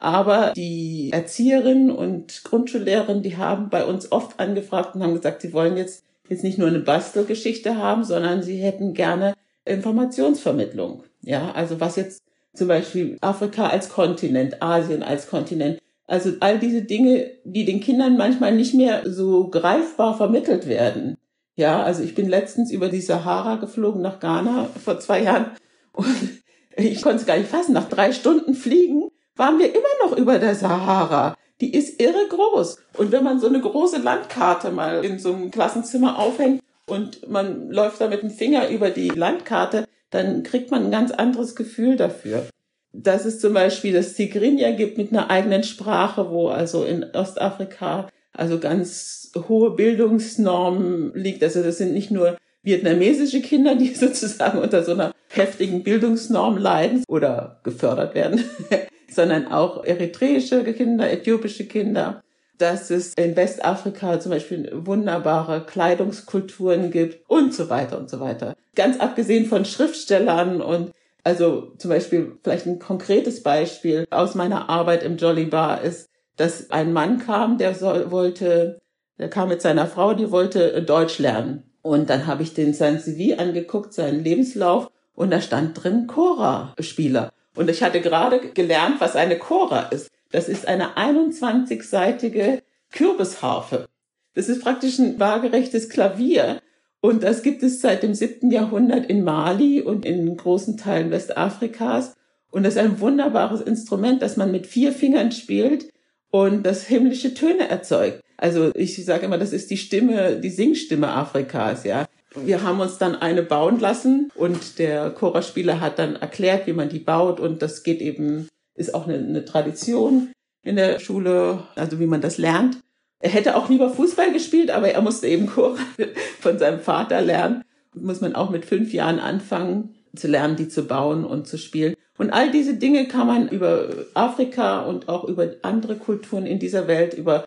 Aber 0.00 0.52
die 0.56 1.10
Erzieherinnen 1.12 1.92
und 1.92 2.42
Grundschullehrerinnen, 2.42 3.22
die 3.22 3.36
haben 3.36 3.70
bei 3.70 3.84
uns 3.84 4.10
oft 4.10 4.40
angefragt 4.40 4.96
und 4.96 5.02
haben 5.04 5.14
gesagt, 5.14 5.42
sie 5.42 5.52
wollen 5.52 5.76
jetzt, 5.76 6.02
jetzt 6.28 6.42
nicht 6.42 6.58
nur 6.58 6.66
eine 6.66 6.80
Bastelgeschichte 6.80 7.76
haben, 7.76 8.02
sondern 8.02 8.42
sie 8.42 8.56
hätten 8.56 8.94
gerne 8.94 9.34
Informationsvermittlung. 9.64 11.04
Ja, 11.22 11.52
also 11.52 11.78
was 11.78 11.94
jetzt 11.94 12.20
zum 12.54 12.66
Beispiel 12.66 13.16
Afrika 13.20 13.68
als 13.68 13.90
Kontinent, 13.90 14.60
Asien 14.60 15.04
als 15.04 15.28
Kontinent. 15.28 15.78
Also 16.08 16.32
all 16.40 16.58
diese 16.58 16.82
Dinge, 16.82 17.30
die 17.44 17.64
den 17.64 17.80
Kindern 17.80 18.16
manchmal 18.16 18.54
nicht 18.54 18.74
mehr 18.74 19.02
so 19.06 19.48
greifbar 19.48 20.16
vermittelt 20.16 20.66
werden. 20.66 21.16
Ja, 21.54 21.82
also 21.82 22.02
ich 22.02 22.14
bin 22.14 22.28
letztens 22.28 22.70
über 22.70 22.88
die 22.88 23.00
Sahara 23.00 23.56
geflogen 23.56 24.00
nach 24.00 24.20
Ghana 24.20 24.68
vor 24.82 24.98
zwei 25.00 25.22
Jahren 25.22 25.50
und 25.92 26.42
ich 26.76 27.02
konnte 27.02 27.18
es 27.18 27.26
gar 27.26 27.36
nicht 27.36 27.50
fassen. 27.50 27.74
Nach 27.74 27.88
drei 27.88 28.12
Stunden 28.12 28.54
Fliegen 28.54 29.08
waren 29.36 29.58
wir 29.58 29.74
immer 29.74 29.82
noch 30.04 30.16
über 30.16 30.38
der 30.38 30.54
Sahara. 30.54 31.34
Die 31.60 31.74
ist 31.74 32.00
irre 32.00 32.26
groß. 32.28 32.78
Und 32.96 33.12
wenn 33.12 33.22
man 33.22 33.38
so 33.38 33.48
eine 33.48 33.60
große 33.60 33.98
Landkarte 33.98 34.70
mal 34.70 35.04
in 35.04 35.18
so 35.18 35.32
einem 35.32 35.50
Klassenzimmer 35.50 36.18
aufhängt 36.18 36.62
und 36.86 37.28
man 37.28 37.70
läuft 37.70 38.00
da 38.00 38.08
mit 38.08 38.22
dem 38.22 38.30
Finger 38.30 38.68
über 38.68 38.90
die 38.90 39.10
Landkarte, 39.10 39.86
dann 40.10 40.42
kriegt 40.42 40.70
man 40.70 40.86
ein 40.86 40.90
ganz 40.90 41.12
anderes 41.12 41.54
Gefühl 41.54 41.96
dafür. 41.96 42.46
Dass 42.92 43.24
es 43.24 43.40
zum 43.40 43.54
Beispiel 43.54 43.92
das 43.92 44.14
Tigrinya 44.14 44.72
gibt 44.72 44.98
mit 44.98 45.12
einer 45.12 45.30
eigenen 45.30 45.62
Sprache, 45.62 46.30
wo 46.30 46.48
also 46.48 46.84
in 46.84 47.04
Ostafrika 47.14 48.08
also 48.32 48.58
ganz 48.58 49.30
hohe 49.48 49.70
Bildungsnormen 49.70 51.12
liegt. 51.14 51.42
Also 51.42 51.62
das 51.62 51.78
sind 51.78 51.92
nicht 51.92 52.10
nur 52.10 52.36
vietnamesische 52.62 53.40
Kinder, 53.40 53.74
die 53.74 53.88
sozusagen 53.94 54.58
unter 54.58 54.82
so 54.84 54.92
einer 54.92 55.12
heftigen 55.28 55.82
Bildungsnorm 55.82 56.58
leiden 56.58 57.04
oder 57.08 57.60
gefördert 57.64 58.14
werden, 58.14 58.44
sondern 59.10 59.48
auch 59.48 59.84
eritreische 59.84 60.62
Kinder, 60.64 61.10
äthiopische 61.10 61.66
Kinder 61.66 62.22
dass 62.62 62.90
es 62.90 63.14
in 63.14 63.34
Westafrika 63.34 64.20
zum 64.20 64.30
Beispiel 64.30 64.70
wunderbare 64.72 65.66
Kleidungskulturen 65.66 66.92
gibt 66.92 67.28
und 67.28 67.52
so 67.52 67.68
weiter 67.68 67.98
und 67.98 68.08
so 68.08 68.20
weiter. 68.20 68.54
Ganz 68.76 69.00
abgesehen 69.00 69.46
von 69.46 69.64
Schriftstellern 69.64 70.60
und 70.60 70.92
also 71.24 71.72
zum 71.78 71.90
Beispiel 71.90 72.38
vielleicht 72.42 72.66
ein 72.66 72.78
konkretes 72.78 73.42
Beispiel 73.42 74.06
aus 74.10 74.34
meiner 74.34 74.68
Arbeit 74.68 75.02
im 75.02 75.16
Jolly 75.16 75.46
Bar 75.46 75.82
ist, 75.82 76.08
dass 76.36 76.70
ein 76.70 76.92
Mann 76.92 77.18
kam, 77.18 77.58
der 77.58 77.74
soll, 77.74 78.10
wollte, 78.10 78.80
der 79.18 79.28
kam 79.28 79.48
mit 79.48 79.62
seiner 79.62 79.86
Frau, 79.86 80.14
die 80.14 80.30
wollte 80.30 80.82
Deutsch 80.82 81.18
lernen. 81.18 81.64
Und 81.82 82.10
dann 82.10 82.26
habe 82.26 82.42
ich 82.42 82.54
den 82.54 82.74
sein 82.74 83.00
CV 83.00 83.38
angeguckt, 83.38 83.92
seinen 83.92 84.22
Lebenslauf, 84.22 84.88
und 85.14 85.30
da 85.30 85.40
stand 85.40 85.82
drin 85.82 86.06
Chora-Spieler. 86.06 87.30
Und 87.54 87.68
ich 87.68 87.82
hatte 87.82 88.00
gerade 88.00 88.40
gelernt, 88.40 89.00
was 89.00 89.14
eine 89.14 89.38
Chora 89.38 89.88
ist. 89.90 90.10
Das 90.30 90.48
ist 90.48 90.66
eine 90.66 90.96
21-seitige 90.96 92.62
Kürbisharfe. 92.90 93.88
Das 94.34 94.48
ist 94.48 94.62
praktisch 94.62 94.98
ein 94.98 95.20
waagerechtes 95.20 95.90
Klavier. 95.90 96.60
Und 97.02 97.22
das 97.22 97.42
gibt 97.42 97.62
es 97.62 97.80
seit 97.82 98.02
dem 98.02 98.14
siebten 98.14 98.50
Jahrhundert 98.50 99.06
in 99.06 99.22
Mali 99.22 99.82
und 99.82 100.06
in 100.06 100.34
großen 100.34 100.78
Teilen 100.78 101.10
Westafrikas. 101.10 102.14
Und 102.50 102.62
das 102.62 102.76
ist 102.76 102.80
ein 102.80 103.00
wunderbares 103.00 103.60
Instrument, 103.60 104.22
das 104.22 104.38
man 104.38 104.50
mit 104.50 104.66
vier 104.66 104.92
Fingern 104.92 105.32
spielt 105.32 105.91
und 106.32 106.64
das 106.64 106.84
himmlische 106.84 107.34
Töne 107.34 107.68
erzeugt. 107.68 108.20
Also 108.36 108.72
ich 108.74 109.04
sage 109.04 109.26
immer, 109.26 109.38
das 109.38 109.52
ist 109.52 109.70
die 109.70 109.76
Stimme, 109.76 110.40
die 110.40 110.50
Singstimme 110.50 111.08
Afrikas, 111.08 111.84
ja. 111.84 112.06
Wir 112.34 112.62
haben 112.62 112.80
uns 112.80 112.96
dann 112.96 113.14
eine 113.14 113.42
bauen 113.42 113.78
lassen 113.78 114.30
und 114.34 114.78
der 114.78 115.10
Choraspieler 115.10 115.80
hat 115.80 115.98
dann 115.98 116.16
erklärt, 116.16 116.66
wie 116.66 116.72
man 116.72 116.88
die 116.88 116.98
baut 116.98 117.38
und 117.38 117.60
das 117.60 117.82
geht 117.82 118.00
eben 118.00 118.48
ist 118.74 118.94
auch 118.94 119.06
eine, 119.06 119.18
eine 119.18 119.44
Tradition 119.44 120.32
in 120.62 120.76
der 120.76 120.98
Schule, 120.98 121.64
also 121.76 122.00
wie 122.00 122.06
man 122.06 122.22
das 122.22 122.38
lernt. 122.38 122.78
Er 123.20 123.30
hätte 123.30 123.54
auch 123.54 123.68
lieber 123.68 123.90
Fußball 123.90 124.32
gespielt, 124.32 124.70
aber 124.70 124.88
er 124.88 125.02
musste 125.02 125.28
eben 125.28 125.46
Chor 125.46 125.76
von 126.40 126.58
seinem 126.58 126.80
Vater 126.80 127.20
lernen. 127.20 127.62
Muss 127.94 128.22
man 128.22 128.34
auch 128.34 128.48
mit 128.48 128.64
fünf 128.64 128.94
Jahren 128.94 129.20
anfangen 129.20 129.94
zu 130.14 130.28
lernen, 130.28 130.56
die 130.56 130.68
zu 130.68 130.86
bauen 130.86 131.24
und 131.24 131.46
zu 131.46 131.58
spielen. 131.58 131.94
Und 132.18 132.30
all 132.30 132.50
diese 132.50 132.74
Dinge 132.74 133.08
kann 133.08 133.26
man 133.26 133.48
über 133.48 133.88
Afrika 134.14 134.82
und 134.82 135.08
auch 135.08 135.24
über 135.24 135.50
andere 135.62 135.96
Kulturen 135.96 136.46
in 136.46 136.58
dieser 136.58 136.86
Welt, 136.86 137.14
über 137.14 137.44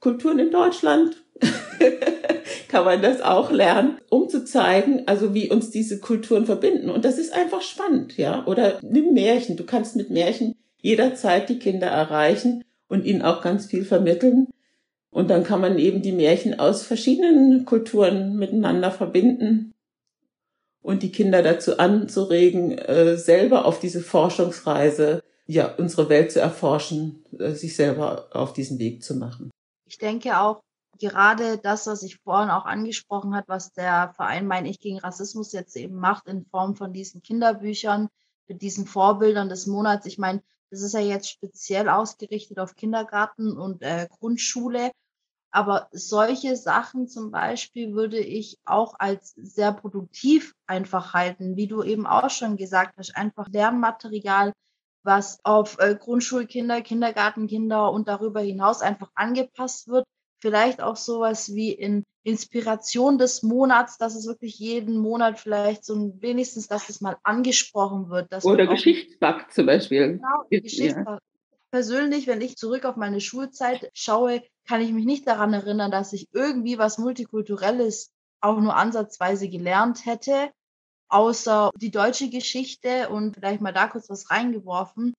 Kulturen 0.00 0.38
in 0.38 0.50
Deutschland, 0.50 1.16
kann 2.68 2.84
man 2.84 3.02
das 3.02 3.20
auch 3.20 3.50
lernen, 3.50 3.98
um 4.10 4.28
zu 4.28 4.44
zeigen, 4.44 5.02
also 5.06 5.34
wie 5.34 5.50
uns 5.50 5.70
diese 5.70 5.98
Kulturen 6.00 6.46
verbinden. 6.46 6.90
Und 6.90 7.04
das 7.04 7.18
ist 7.18 7.32
einfach 7.32 7.62
spannend, 7.62 8.16
ja. 8.16 8.46
Oder 8.46 8.78
nimm 8.82 9.14
Märchen. 9.14 9.56
Du 9.56 9.64
kannst 9.64 9.96
mit 9.96 10.10
Märchen 10.10 10.54
jederzeit 10.80 11.48
die 11.48 11.58
Kinder 11.58 11.88
erreichen 11.88 12.64
und 12.88 13.04
ihnen 13.04 13.22
auch 13.22 13.42
ganz 13.42 13.66
viel 13.66 13.84
vermitteln. 13.84 14.46
Und 15.10 15.30
dann 15.30 15.42
kann 15.42 15.60
man 15.60 15.78
eben 15.78 16.02
die 16.02 16.12
Märchen 16.12 16.60
aus 16.60 16.82
verschiedenen 16.82 17.64
Kulturen 17.64 18.36
miteinander 18.36 18.90
verbinden 18.90 19.74
und 20.88 21.02
die 21.02 21.12
Kinder 21.12 21.42
dazu 21.42 21.76
anzuregen, 21.76 22.78
äh, 22.78 23.18
selber 23.18 23.66
auf 23.66 23.78
diese 23.78 24.00
Forschungsreise, 24.00 25.22
ja, 25.44 25.74
unsere 25.74 26.08
Welt 26.08 26.32
zu 26.32 26.40
erforschen, 26.40 27.26
äh, 27.38 27.50
sich 27.50 27.76
selber 27.76 28.30
auf 28.32 28.54
diesen 28.54 28.78
Weg 28.78 29.02
zu 29.02 29.14
machen. 29.14 29.50
Ich 29.84 29.98
denke 29.98 30.40
auch, 30.40 30.62
gerade 30.98 31.58
das, 31.58 31.86
was 31.86 32.02
ich 32.02 32.16
vorhin 32.16 32.48
auch 32.48 32.64
angesprochen 32.64 33.34
hat, 33.34 33.44
was 33.48 33.74
der 33.74 34.14
Verein 34.16 34.46
Mein 34.46 34.64
Ich 34.64 34.80
gegen 34.80 34.98
Rassismus 34.98 35.52
jetzt 35.52 35.76
eben 35.76 35.96
macht 35.96 36.26
in 36.26 36.46
Form 36.46 36.74
von 36.74 36.94
diesen 36.94 37.20
Kinderbüchern, 37.20 38.08
mit 38.48 38.62
diesen 38.62 38.86
Vorbildern 38.86 39.50
des 39.50 39.66
Monats. 39.66 40.06
Ich 40.06 40.16
meine, 40.16 40.42
das 40.70 40.80
ist 40.80 40.94
ja 40.94 41.00
jetzt 41.00 41.28
speziell 41.28 41.90
ausgerichtet 41.90 42.58
auf 42.58 42.76
Kindergarten 42.76 43.58
und 43.58 43.82
äh, 43.82 44.08
Grundschule. 44.18 44.90
Aber 45.50 45.88
solche 45.92 46.56
Sachen 46.56 47.08
zum 47.08 47.30
Beispiel 47.30 47.94
würde 47.94 48.18
ich 48.18 48.58
auch 48.64 48.94
als 48.98 49.32
sehr 49.36 49.72
produktiv 49.72 50.54
einfach 50.66 51.14
halten, 51.14 51.56
wie 51.56 51.66
du 51.66 51.82
eben 51.82 52.06
auch 52.06 52.28
schon 52.30 52.56
gesagt 52.56 52.98
hast, 52.98 53.16
einfach 53.16 53.48
Lernmaterial, 53.48 54.52
was 55.04 55.38
auf 55.44 55.78
äh, 55.78 55.96
Grundschulkinder, 55.98 56.82
Kindergartenkinder 56.82 57.90
und 57.90 58.08
darüber 58.08 58.40
hinaus 58.40 58.82
einfach 58.82 59.10
angepasst 59.14 59.88
wird. 59.88 60.04
Vielleicht 60.40 60.80
auch 60.80 60.96
sowas 60.96 61.54
wie 61.54 61.72
in 61.72 62.04
Inspiration 62.22 63.16
des 63.16 63.42
Monats, 63.42 63.96
dass 63.96 64.14
es 64.14 64.26
wirklich 64.26 64.58
jeden 64.58 64.98
Monat 64.98 65.40
vielleicht 65.40 65.84
so 65.84 65.94
ein, 65.94 66.20
wenigstens, 66.20 66.68
dass 66.68 66.90
es 66.90 67.00
mal 67.00 67.16
angesprochen 67.22 68.10
wird. 68.10 68.28
Oder 68.44 68.66
Geschichtsfakt 68.66 69.52
zum 69.52 69.66
Beispiel. 69.66 70.18
Genau, 70.18 70.44
Geschichtsfakt. 70.50 71.22
Persönlich, 71.70 72.26
wenn 72.26 72.40
ich 72.40 72.56
zurück 72.56 72.84
auf 72.84 72.96
meine 72.96 73.20
Schulzeit 73.20 73.90
schaue, 73.94 74.42
kann 74.68 74.82
ich 74.82 74.92
mich 74.92 75.06
nicht 75.06 75.26
daran 75.26 75.54
erinnern, 75.54 75.90
dass 75.90 76.12
ich 76.12 76.28
irgendwie 76.32 76.78
was 76.78 76.98
Multikulturelles 76.98 78.12
auch 78.40 78.60
nur 78.60 78.76
ansatzweise 78.76 79.48
gelernt 79.48 80.04
hätte, 80.04 80.50
außer 81.08 81.70
die 81.80 81.90
deutsche 81.90 82.28
Geschichte 82.28 83.08
und 83.08 83.34
vielleicht 83.34 83.62
mal 83.62 83.72
da 83.72 83.88
kurz 83.88 84.10
was 84.10 84.30
reingeworfen. 84.30 85.14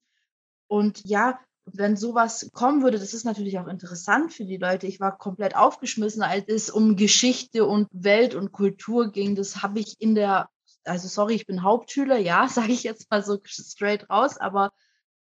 Und 0.68 1.02
ja, 1.04 1.40
wenn 1.66 1.98
sowas 1.98 2.50
kommen 2.54 2.84
würde, 2.84 3.00
das 3.00 3.14
ist 3.14 3.26
natürlich 3.26 3.58
auch 3.60 3.68
interessant 3.68 4.34
für 4.34 4.46
die 4.46 4.58
Leute. 4.58 4.88
Ich 4.88 5.00
war 5.00 5.18
komplett 5.18 5.56
aufgeschmissen, 5.56 6.22
als 6.22 6.46
es 6.48 6.70
um 6.70 6.96
Geschichte 6.96 7.66
und 7.66 7.88
Welt 7.92 8.36
und 8.36 8.52
Kultur 8.52 9.12
ging. 9.12 9.36
Das 9.36 9.64
habe 9.64 9.80
ich 9.80 10.00
in 10.00 10.14
der, 10.14 10.50
also 10.84 11.08
sorry, 11.08 11.34
ich 11.34 11.48
bin 11.48 11.64
Hauptschüler, 11.64 12.18
ja, 12.18 12.48
sage 12.50 12.72
ich 12.72 12.84
jetzt 12.84 13.10
mal 13.10 13.24
so 13.24 13.40
straight 13.44 14.10
raus, 14.10 14.38
aber 14.38 14.72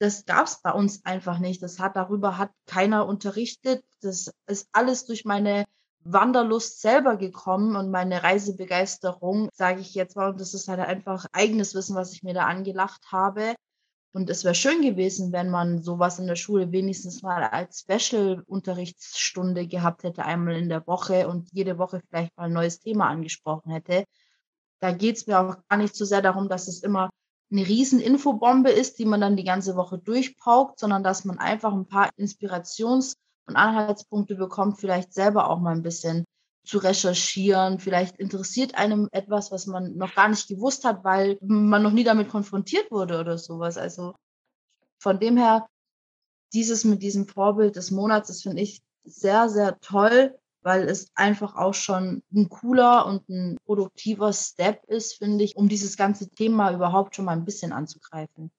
das 0.00 0.24
gab 0.24 0.46
es 0.46 0.62
bei 0.62 0.72
uns 0.72 1.04
einfach 1.04 1.38
nicht. 1.38 1.62
Das 1.62 1.78
hat 1.78 1.94
darüber 1.94 2.38
hat 2.38 2.50
keiner 2.64 3.06
unterrichtet. 3.06 3.84
Das 4.00 4.32
ist 4.46 4.68
alles 4.72 5.04
durch 5.04 5.26
meine 5.26 5.66
Wanderlust 6.02 6.80
selber 6.80 7.16
gekommen 7.16 7.76
und 7.76 7.90
meine 7.90 8.22
Reisebegeisterung, 8.22 9.50
sage 9.52 9.80
ich 9.80 9.94
jetzt 9.94 10.16
mal. 10.16 10.30
Und 10.30 10.40
das 10.40 10.54
ist 10.54 10.68
halt 10.68 10.80
einfach 10.80 11.26
eigenes 11.32 11.74
Wissen, 11.74 11.94
was 11.96 12.14
ich 12.14 12.22
mir 12.22 12.32
da 12.32 12.46
angelacht 12.46 13.12
habe. 13.12 13.54
Und 14.12 14.30
es 14.30 14.42
wäre 14.42 14.54
schön 14.54 14.80
gewesen, 14.80 15.32
wenn 15.32 15.50
man 15.50 15.82
sowas 15.82 16.18
in 16.18 16.26
der 16.26 16.36
Schule 16.36 16.72
wenigstens 16.72 17.22
mal 17.22 17.44
als 17.44 17.80
Special-Unterrichtsstunde 17.80 19.66
gehabt 19.66 20.02
hätte, 20.02 20.24
einmal 20.24 20.56
in 20.56 20.70
der 20.70 20.86
Woche 20.86 21.28
und 21.28 21.50
jede 21.52 21.76
Woche 21.76 22.00
vielleicht 22.08 22.34
mal 22.38 22.44
ein 22.44 22.54
neues 22.54 22.80
Thema 22.80 23.08
angesprochen 23.08 23.70
hätte. 23.70 24.04
Da 24.80 24.92
geht 24.92 25.18
es 25.18 25.26
mir 25.26 25.38
auch 25.38 25.56
gar 25.68 25.76
nicht 25.76 25.94
so 25.94 26.06
sehr 26.06 26.22
darum, 26.22 26.48
dass 26.48 26.68
es 26.68 26.82
immer 26.82 27.10
eine 27.50 27.66
riesen 27.66 28.00
Infobombe 28.00 28.70
ist, 28.70 28.98
die 28.98 29.04
man 29.04 29.20
dann 29.20 29.36
die 29.36 29.44
ganze 29.44 29.76
Woche 29.76 29.98
durchpaukt, 29.98 30.78
sondern 30.78 31.02
dass 31.02 31.24
man 31.24 31.38
einfach 31.38 31.72
ein 31.72 31.86
paar 31.86 32.10
Inspirations- 32.16 33.16
und 33.46 33.56
Anhaltspunkte 33.56 34.36
bekommt, 34.36 34.78
vielleicht 34.78 35.12
selber 35.12 35.50
auch 35.50 35.58
mal 35.58 35.74
ein 35.74 35.82
bisschen 35.82 36.24
zu 36.64 36.78
recherchieren. 36.78 37.80
Vielleicht 37.80 38.16
interessiert 38.18 38.76
einem 38.76 39.08
etwas, 39.12 39.50
was 39.50 39.66
man 39.66 39.96
noch 39.96 40.14
gar 40.14 40.28
nicht 40.28 40.46
gewusst 40.46 40.84
hat, 40.84 41.02
weil 41.02 41.38
man 41.42 41.82
noch 41.82 41.90
nie 41.90 42.04
damit 42.04 42.28
konfrontiert 42.28 42.90
wurde 42.90 43.18
oder 43.18 43.38
sowas. 43.38 43.76
Also 43.76 44.14
von 45.00 45.18
dem 45.18 45.36
her, 45.36 45.66
dieses 46.52 46.84
mit 46.84 47.02
diesem 47.02 47.26
Vorbild 47.26 47.76
des 47.76 47.90
Monats, 47.90 48.28
das 48.28 48.42
finde 48.42 48.62
ich 48.62 48.80
sehr, 49.04 49.48
sehr 49.48 49.80
toll 49.80 50.38
weil 50.62 50.88
es 50.88 51.10
einfach 51.14 51.56
auch 51.56 51.74
schon 51.74 52.22
ein 52.34 52.48
cooler 52.48 53.06
und 53.06 53.28
ein 53.28 53.56
produktiver 53.64 54.32
Step 54.32 54.84
ist, 54.88 55.14
finde 55.14 55.44
ich, 55.44 55.56
um 55.56 55.68
dieses 55.68 55.96
ganze 55.96 56.28
Thema 56.30 56.72
überhaupt 56.72 57.16
schon 57.16 57.24
mal 57.24 57.32
ein 57.32 57.44
bisschen 57.44 57.72
anzugreifen. 57.72 58.50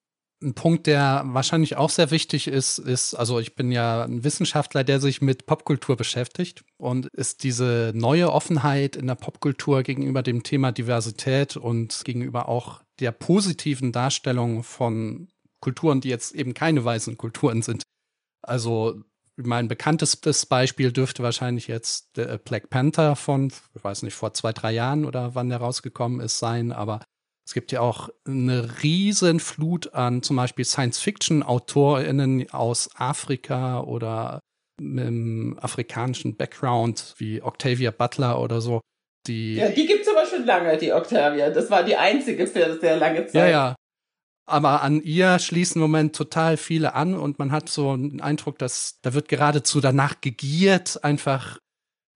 Ein 0.44 0.56
Punkt, 0.56 0.88
der 0.88 1.22
wahrscheinlich 1.28 1.78
auch 1.78 1.92
sehr 1.92 2.10
wichtig 2.10 2.48
ist, 2.48 2.80
ist, 2.80 3.14
also 3.14 3.40
ich 3.40 3.54
bin 3.54 3.72
ja 3.72 4.04
ein 4.04 4.24
Wissenschaftler, 4.24 4.84
der 4.84 5.00
sich 5.00 5.22
mit 5.22 5.46
Popkultur 5.46 5.96
beschäftigt 5.96 6.64
und 6.78 7.06
ist 7.14 7.44
diese 7.44 7.92
neue 7.94 8.32
Offenheit 8.32 8.96
in 8.96 9.06
der 9.06 9.14
Popkultur 9.14 9.84
gegenüber 9.84 10.24
dem 10.24 10.42
Thema 10.42 10.72
Diversität 10.72 11.58
und 11.58 12.02
gegenüber 12.06 12.50
auch 12.50 12.82
der 13.00 13.12
positiven 13.12 13.92
Darstellung 13.92 14.64
von 14.64 15.28
Kulturen, 15.60 16.02
die 16.02 16.10
jetzt 16.10 16.34
eben 16.34 16.56
keine 16.56 16.84
weißen 16.84 17.18
Kulturen 17.18 17.62
sind. 17.62 17.84
Also 18.42 19.04
mein 19.38 19.68
bekanntestes 19.68 20.46
Beispiel 20.46 20.92
dürfte 20.92 21.24
wahrscheinlich 21.24 21.68
jetzt 21.68 22.18
der 22.18 22.38
Black 22.38 22.70
Panther 22.70 23.16
von, 23.16 23.52
ich 23.74 23.84
weiß 23.84 24.04
nicht, 24.04 24.14
vor 24.14 24.34
zwei, 24.34 24.52
drei 24.52 24.72
Jahren 24.72 25.06
oder 25.06 25.36
wann 25.36 25.50
der 25.50 25.60
rausgekommen 25.60 26.20
ist, 26.20 26.40
sein. 26.40 26.72
Aber 26.72 27.02
es 27.46 27.54
gibt 27.54 27.72
ja 27.72 27.82
auch 27.82 28.10
eine 28.26 28.84
riesen 28.84 29.40
Flut 29.40 29.94
an 29.94 30.22
zum 30.22 30.36
Beispiel 30.36 30.66
Science-Fiction-AutorInnen 30.66 32.52
aus 32.52 32.90
Afrika 32.96 33.82
oder 33.82 34.40
mit 34.80 35.08
einem 35.08 35.58
afrikanischen 35.60 36.36
Background 36.36 37.14
wie 37.18 37.42
Octavia 37.42 37.92
Butler 37.92 38.40
oder 38.40 38.62
so. 38.62 38.82
Die 39.28 39.56
ja, 39.56 39.70
die 39.70 39.86
gibt's 39.86 40.08
aber 40.08 40.26
schon 40.26 40.46
lange, 40.46 40.78
die 40.78 40.92
Octavia. 40.92 41.52
Das 41.52 41.70
war 41.70 41.84
die 41.84 41.96
einzige 41.96 42.48
für 42.48 42.80
sehr 42.80 42.98
lange 42.98 43.28
Zeit. 43.28 43.36
Ja, 43.36 43.48
ja 43.48 43.76
aber 44.46 44.82
an 44.82 45.02
ihr 45.02 45.40
schließen 45.40 45.76
im 45.76 45.82
Moment 45.82 46.16
total 46.16 46.58
viele 46.58 46.94
an 46.94 47.16
und 47.16 47.40
man 47.40 47.52
hat 47.52 47.70
so 47.70 47.92
einen 47.92 48.22
Eindruck, 48.22 48.60
dass 48.60 49.00
da 49.02 49.14
wird 49.14 49.28
geradezu 49.28 49.82
danach 49.82 50.22
gegiert, 50.22 51.04
einfach 51.04 51.60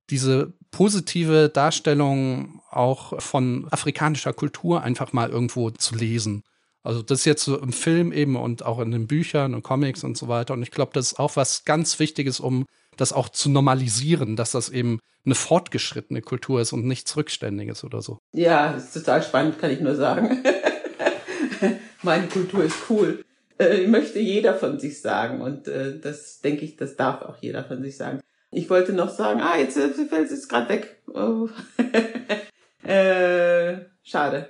diese 0.10 0.54
positive 0.72 1.50
Darstellung 1.50 2.62
auch 2.70 3.22
von 3.22 3.68
afrikanischer 3.72 4.34
Kultur 4.34 4.84
einfach 4.84 5.14
mal 5.14 5.30
irgendwo 5.30 5.72
zu 5.72 5.96
lesen. 5.96 6.44
Also 6.84 7.02
das 7.02 7.20
ist 7.20 7.26
jetzt 7.26 7.44
so 7.44 7.58
im 7.58 7.74
Film 7.74 8.12
eben 8.12 8.36
und 8.36 8.64
auch 8.64 8.80
in 8.80 8.92
den 8.92 9.08
Büchern 9.08 9.56
und 9.56 9.64
Comics 9.64 10.04
und 10.04 10.18
so 10.18 10.28
weiter. 10.28 10.54
Und 10.54 10.62
ich 10.62 10.72
glaube, 10.72 10.92
das 10.94 11.14
ist 11.14 11.20
auch 11.20 11.36
was 11.36 11.66
ganz 11.66 11.98
Wichtiges, 11.98 12.40
um 12.40 12.66
das 12.96 13.12
auch 13.12 13.30
zu 13.30 13.50
normalisieren, 13.50 14.36
dass 14.36 14.52
das 14.52 14.70
eben 14.70 15.00
eine 15.26 15.36
fortgeschrittene 15.36 16.22
Kultur 16.22 16.62
ist 16.62 16.74
und 16.74 16.86
nichts 16.86 17.16
Rückständiges 17.18 17.84
oder 17.84 18.02
so. 18.02 18.20
Ja, 18.34 18.74
das 18.74 18.86
ist 18.86 18.94
total 18.94 19.24
spannend, 19.24 19.60
kann 19.60 19.72
ich 19.72 19.82
nur 19.82 19.96
sagen. 19.96 20.44
meine 22.02 22.28
Kultur 22.28 22.64
ist 22.64 22.78
cool. 22.90 23.24
Äh, 23.58 23.88
möchte 23.88 24.20
jeder 24.20 24.56
von 24.56 24.80
sich 24.80 25.02
sagen 25.02 25.42
und 25.42 25.68
äh, 25.68 26.00
das 26.00 26.42
denke 26.42 26.66
ich, 26.66 26.76
das 26.76 26.96
darf 26.96 27.22
auch 27.22 27.38
jeder 27.40 27.64
von 27.64 27.82
sich 27.82 27.96
sagen. 27.96 28.20
Ich 28.52 28.70
wollte 28.70 28.94
noch 28.94 29.10
sagen, 29.10 29.42
ah, 29.42 29.58
jetzt 29.58 29.78
fällt 29.78 30.32
es 30.32 30.48
gerade 30.48 30.70
weg. 30.70 31.02
Oh. 31.14 31.50
äh, 32.88 33.78
schade. 34.04 34.50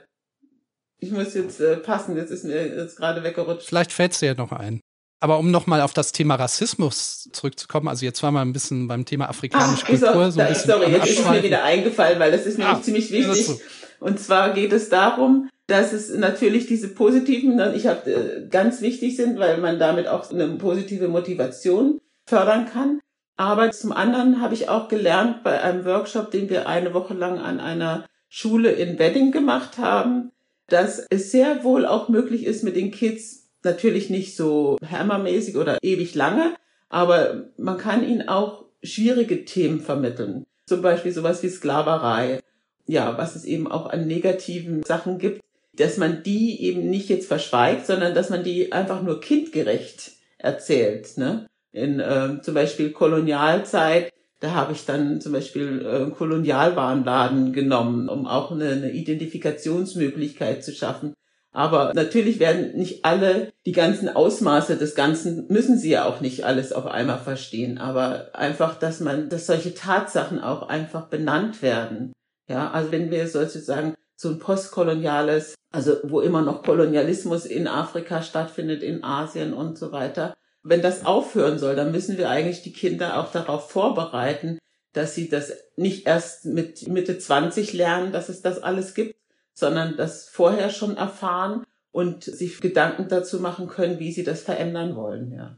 Ich 1.00 1.12
muss 1.12 1.33
jetzt 1.33 1.59
äh, 1.59 1.77
passen, 1.77 2.17
jetzt 2.17 2.31
ist 2.31 2.45
mir 2.45 2.67
jetzt 2.67 2.97
gerade 2.97 3.24
weggerutscht. 3.24 3.67
Vielleicht 3.67 3.91
fällt 3.91 4.13
es 4.13 4.19
dir 4.19 4.27
ja 4.27 4.33
noch 4.33 4.51
ein. 4.51 4.81
Aber 5.19 5.39
um 5.39 5.50
nochmal 5.50 5.81
auf 5.81 5.93
das 5.93 6.12
Thema 6.12 6.35
Rassismus 6.35 7.29
zurückzukommen, 7.31 7.88
also 7.88 8.05
jetzt 8.05 8.21
waren 8.21 8.33
wir 8.33 8.41
ein 8.41 8.53
bisschen 8.53 8.88
beim 8.88 9.05
Thema 9.05 9.29
afrikanische 9.29 9.83
Ach, 9.83 9.88
Kultur. 9.88 10.31
So, 10.31 10.41
ein 10.41 10.50
bisschen 10.50 10.69
sorry, 10.69 10.91
jetzt 10.91 11.07
ist 11.07 11.19
es 11.19 11.29
mir 11.29 11.41
wieder 11.41 11.63
eingefallen, 11.63 12.19
weil 12.19 12.31
das 12.31 12.45
ist 12.45 12.57
nämlich 12.57 12.77
ah, 12.77 12.81
ziemlich 12.81 13.12
wichtig. 13.12 13.45
So. 13.45 13.59
Und 14.00 14.19
zwar 14.19 14.53
geht 14.53 14.74
es 14.74 14.89
darum, 14.89 15.50
dass 15.67 15.93
es 15.93 16.13
natürlich 16.13 16.67
diese 16.67 16.89
positiven, 16.89 17.60
ich 17.75 17.88
habe 17.88 18.12
äh, 18.12 18.48
ganz 18.50 18.81
wichtig 18.81 19.15
sind, 19.15 19.39
weil 19.39 19.57
man 19.57 19.79
damit 19.79 20.07
auch 20.07 20.31
eine 20.31 20.48
positive 20.57 21.07
Motivation 21.07 22.00
fördern 22.25 22.67
kann. 22.67 23.00
Aber 23.38 23.72
zum 23.72 23.91
anderen 23.91 24.41
habe 24.41 24.53
ich 24.53 24.69
auch 24.69 24.88
gelernt 24.88 25.43
bei 25.43 25.62
einem 25.62 25.86
Workshop, 25.86 26.31
den 26.31 26.50
wir 26.50 26.67
eine 26.67 26.93
Woche 26.93 27.13
lang 27.13 27.39
an 27.39 27.60
einer 27.60 28.05
Schule 28.29 28.72
in 28.72 29.00
Wedding 29.00 29.31
gemacht 29.31 29.77
haben, 29.77 30.31
dass 30.67 31.05
es 31.10 31.31
sehr 31.31 31.63
wohl 31.63 31.86
auch 31.86 32.10
möglich 32.10 32.45
ist 32.45 32.63
mit 32.63 32.75
den 32.75 32.91
Kids, 32.91 33.50
natürlich 33.63 34.10
nicht 34.10 34.36
so 34.36 34.77
hammermäßig 34.88 35.57
oder 35.57 35.79
ewig 35.81 36.15
lange, 36.15 36.55
aber 36.89 37.50
man 37.57 37.77
kann 37.77 38.07
ihnen 38.07 38.27
auch 38.27 38.65
schwierige 38.84 39.45
Themen 39.45 39.81
vermitteln. 39.81 40.45
Zum 40.67 40.81
Beispiel 40.81 41.12
sowas 41.12 41.43
wie 41.43 41.50
Sklaverei. 41.50 42.39
Ja, 42.88 43.17
was 43.17 43.36
es 43.36 43.45
eben 43.45 43.69
auch 43.69 43.88
an 43.88 44.05
negativen 44.05 44.84
Sachen 44.84 45.17
gibt, 45.17 45.41
dass 45.75 45.98
man 45.98 46.24
die 46.24 46.62
eben 46.63 46.89
nicht 46.89 47.10
jetzt 47.10 47.27
verschweigt, 47.27 47.86
sondern 47.86 48.13
dass 48.13 48.29
man 48.29 48.44
die 48.44 48.72
einfach 48.72 49.01
nur 49.01 49.22
kindgerecht 49.22 50.12
erzählt. 50.38 51.17
Ne? 51.17 51.48
In 51.72 52.00
äh, 52.00 52.41
zum 52.41 52.53
Beispiel 52.53 52.91
Kolonialzeit, 52.91 54.12
da 54.39 54.53
habe 54.53 54.74
ich 54.74 54.86
dann 54.86 55.22
zum 55.22 55.34
Beispiel 55.34 55.86
äh, 55.86 56.12
Kolonialwarenladen 56.12 57.53
genommen, 57.53 58.10
um 58.10 58.27
auch 58.27 58.51
eine, 58.51 58.70
eine 58.70 58.91
Identifikationsmöglichkeit 58.91 60.63
zu 60.63 60.72
schaffen. 60.72 61.13
Aber 61.51 61.94
natürlich 61.96 62.39
werden 62.39 62.75
nicht 62.75 63.05
alle 63.05 63.53
die 63.65 63.72
ganzen 63.72 64.10
Ausmaße 64.10 64.75
des 64.75 64.94
Ganzen, 64.94 65.48
müssen 65.48 65.77
sie 65.77 65.91
ja 65.91 66.03
auch 66.03 66.20
nicht 66.20 66.44
alles 66.44 66.74
auf 66.74 66.86
einmal 66.86 67.20
verstehen. 67.20 67.77
Aber 67.77 68.32
einfach, 68.34 68.77
dass 68.77 69.00
man, 69.00 69.29
dass 69.29 69.48
solche 69.48 69.74
Tatsachen 69.74 70.41
auch 70.41 70.67
einfach 70.67 71.08
benannt 71.08 71.62
werden. 71.62 72.12
Ja, 72.50 72.72
also 72.72 72.91
wenn 72.91 73.10
wir 73.10 73.27
sozusagen 73.29 73.96
so 74.15 74.29
ein 74.29 74.39
postkoloniales, 74.39 75.55
also 75.72 75.98
wo 76.03 76.22
immer 76.22 76.41
noch 76.41 76.63
Kolonialismus 76.63 77.45
in 77.45 77.67
Afrika 77.67 78.22
stattfindet, 78.22 78.84
in 78.84 79.03
Asien 79.03 79.53
und 79.53 79.77
so 79.77 79.91
weiter, 79.91 80.34
wenn 80.63 80.81
das 80.81 81.05
aufhören 81.05 81.60
soll, 81.60 81.75
dann 81.75 81.91
müssen 81.91 82.17
wir 82.17 82.29
eigentlich 82.29 82.63
die 82.63 82.74
Kinder 82.74 83.19
auch 83.19 83.31
darauf 83.31 83.69
vorbereiten, 83.69 84.57
dass 84.93 85.13
sie 85.13 85.29
das 85.29 85.53
nicht 85.75 86.07
erst 86.07 86.45
mit 86.45 86.88
Mitte 86.88 87.17
20 87.17 87.74
lernen, 87.74 88.12
dass 88.12 88.29
es 88.29 88.41
das 88.41 88.63
alles 88.63 88.93
gibt, 88.95 89.15
sondern 89.53 89.98
das 89.98 90.27
vorher 90.27 90.69
schon 90.69 90.98
erfahren 90.98 91.63
und 91.91 92.24
sich 92.24 92.60
Gedanken 92.62 93.07
dazu 93.10 93.39
machen 93.39 93.67
können, 93.67 94.00
wie 94.00 94.12
sie 94.12 94.24
das 94.24 94.41
verändern 94.41 94.95
wollen, 94.95 95.31
ja. 95.31 95.57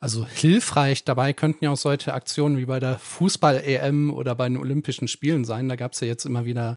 Also 0.00 0.26
hilfreich 0.26 1.04
dabei 1.04 1.32
könnten 1.32 1.64
ja 1.64 1.72
auch 1.72 1.76
solche 1.76 2.14
Aktionen 2.14 2.56
wie 2.56 2.66
bei 2.66 2.78
der 2.78 2.98
Fußball-EM 2.98 4.14
oder 4.14 4.36
bei 4.36 4.48
den 4.48 4.56
Olympischen 4.56 5.08
Spielen 5.08 5.44
sein. 5.44 5.68
Da 5.68 5.74
gab 5.74 5.92
es 5.92 6.00
ja 6.00 6.06
jetzt 6.06 6.24
immer 6.24 6.44
wieder 6.44 6.76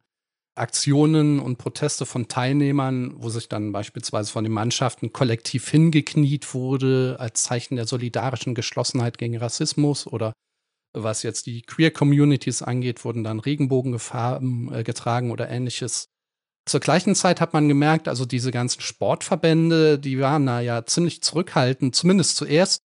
Aktionen 0.56 1.40
und 1.40 1.58
Proteste 1.58 2.06
von 2.06 2.28
Teilnehmern, 2.28 3.14
wo 3.16 3.30
sich 3.30 3.48
dann 3.48 3.72
beispielsweise 3.72 4.32
von 4.32 4.44
den 4.44 4.54
Mannschaften 4.54 5.14
kollektiv 5.14 5.70
hingekniet 5.70 6.54
wurde 6.54 7.16
als 7.20 7.44
Zeichen 7.44 7.78
der 7.78 7.88
solidarischen 7.88 8.54
Geschlossenheit 8.54 9.18
gegen 9.18 9.38
Rassismus 9.38 10.08
oder 10.08 10.34
was 10.94 11.24
jetzt 11.24 11.46
die 11.46 11.62
Queer 11.62 11.92
Communities 11.92 12.62
angeht, 12.62 13.06
wurden 13.06 13.24
dann 13.24 13.40
Regenbogenfarben 13.40 14.74
äh, 14.74 14.84
getragen 14.84 15.32
oder 15.32 15.50
ähnliches. 15.50 16.08
Zur 16.66 16.82
gleichen 16.82 17.16
Zeit 17.16 17.42
hat 17.42 17.54
man 17.54 17.68
gemerkt, 17.68 18.08
also 18.08 18.26
diese 18.26 18.52
ganzen 18.52 18.82
Sportverbände, 18.82 19.98
die 19.98 20.20
waren 20.20 20.46
da 20.46 20.60
ja 20.60 20.86
ziemlich 20.86 21.24
zurückhaltend, 21.24 21.96
zumindest 21.96 22.36
zuerst, 22.36 22.82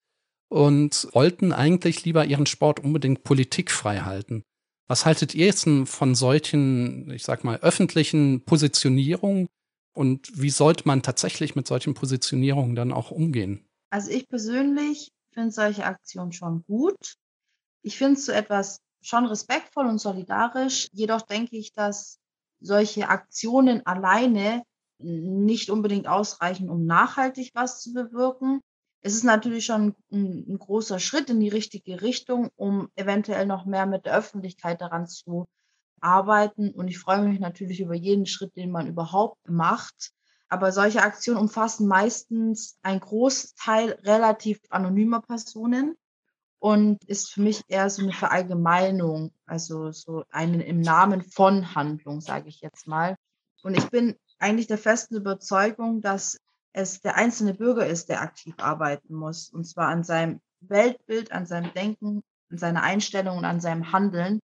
und 0.48 1.08
wollten 1.12 1.52
eigentlich 1.52 2.04
lieber 2.04 2.24
ihren 2.24 2.46
Sport 2.46 2.80
unbedingt 2.80 3.24
politikfrei 3.24 4.00
halten. 4.00 4.44
Was 4.88 5.04
haltet 5.04 5.34
ihr 5.34 5.46
jetzt 5.46 5.68
von 5.84 6.14
solchen, 6.14 7.10
ich 7.10 7.24
sag 7.24 7.42
mal, 7.44 7.58
öffentlichen 7.58 8.44
Positionierungen 8.44 9.48
und 9.94 10.30
wie 10.40 10.50
sollte 10.50 10.86
man 10.86 11.02
tatsächlich 11.02 11.56
mit 11.56 11.66
solchen 11.66 11.94
Positionierungen 11.94 12.76
dann 12.76 12.92
auch 12.92 13.10
umgehen? 13.10 13.66
Also 13.90 14.10
ich 14.10 14.28
persönlich 14.28 15.10
finde 15.32 15.50
solche 15.50 15.84
Aktionen 15.84 16.32
schon 16.32 16.64
gut. 16.66 17.14
Ich 17.82 17.98
finde 17.98 18.20
so 18.20 18.32
etwas 18.32 18.78
schon 19.02 19.26
respektvoll 19.26 19.86
und 19.86 19.98
solidarisch. 19.98 20.88
Jedoch 20.92 21.22
denke 21.22 21.56
ich, 21.56 21.72
dass 21.72 22.18
solche 22.60 23.08
Aktionen 23.08 23.84
alleine 23.86 24.62
nicht 24.98 25.70
unbedingt 25.70 26.08
ausreichen, 26.08 26.70
um 26.70 26.86
nachhaltig 26.86 27.50
was 27.54 27.82
zu 27.82 27.92
bewirken. 27.92 28.60
Es 29.06 29.14
ist 29.14 29.22
natürlich 29.22 29.64
schon 29.64 29.94
ein, 30.10 30.46
ein, 30.48 30.58
großer 30.58 30.98
Schritt 30.98 31.30
in 31.30 31.38
die 31.38 31.48
richtige 31.48 32.02
Richtung, 32.02 32.50
um 32.56 32.88
eventuell 32.96 33.46
noch 33.46 33.64
mehr 33.64 33.86
mit 33.86 34.04
der 34.04 34.16
Öffentlichkeit 34.18 34.80
daran 34.80 35.06
zu 35.06 35.46
arbeiten. 36.00 36.70
Und 36.70 36.88
ich 36.88 36.98
freue 36.98 37.22
mich 37.22 37.38
natürlich 37.38 37.80
über 37.80 37.94
jeden 37.94 38.26
Schritt, 38.26 38.56
den 38.56 38.72
man 38.72 38.88
überhaupt 38.88 39.48
macht. 39.48 40.10
Aber 40.48 40.72
solche 40.72 41.02
Aktionen 41.02 41.38
umfassen 41.38 41.86
meistens 41.86 42.80
einen 42.82 42.98
Großteil 42.98 43.92
relativ 44.02 44.58
anonymer 44.70 45.20
Personen 45.20 45.94
und 46.58 47.04
ist 47.04 47.30
für 47.30 47.42
mich 47.42 47.62
eher 47.68 47.88
so 47.90 48.02
eine 48.02 48.12
Verallgemeinung, 48.12 49.32
also 49.46 49.92
so 49.92 50.24
eine 50.30 50.64
im 50.64 50.80
Namen 50.80 51.22
von 51.22 51.76
Handlung, 51.76 52.20
sage 52.20 52.48
ich 52.48 52.60
jetzt 52.60 52.88
mal. 52.88 53.14
Und 53.62 53.76
ich 53.76 53.88
bin 53.88 54.16
eigentlich 54.40 54.66
der 54.66 54.78
festen 54.78 55.14
Überzeugung, 55.14 56.00
dass 56.00 56.38
es 56.76 57.00
der 57.00 57.16
einzelne 57.16 57.54
Bürger 57.54 57.86
ist, 57.86 58.08
der 58.08 58.20
aktiv 58.20 58.54
arbeiten 58.58 59.14
muss. 59.14 59.48
Und 59.48 59.64
zwar 59.64 59.88
an 59.88 60.04
seinem 60.04 60.40
Weltbild, 60.60 61.32
an 61.32 61.46
seinem 61.46 61.72
Denken, 61.74 62.22
an 62.50 62.58
seiner 62.58 62.82
Einstellung 62.82 63.38
und 63.38 63.44
an 63.44 63.60
seinem 63.60 63.92
Handeln. 63.92 64.40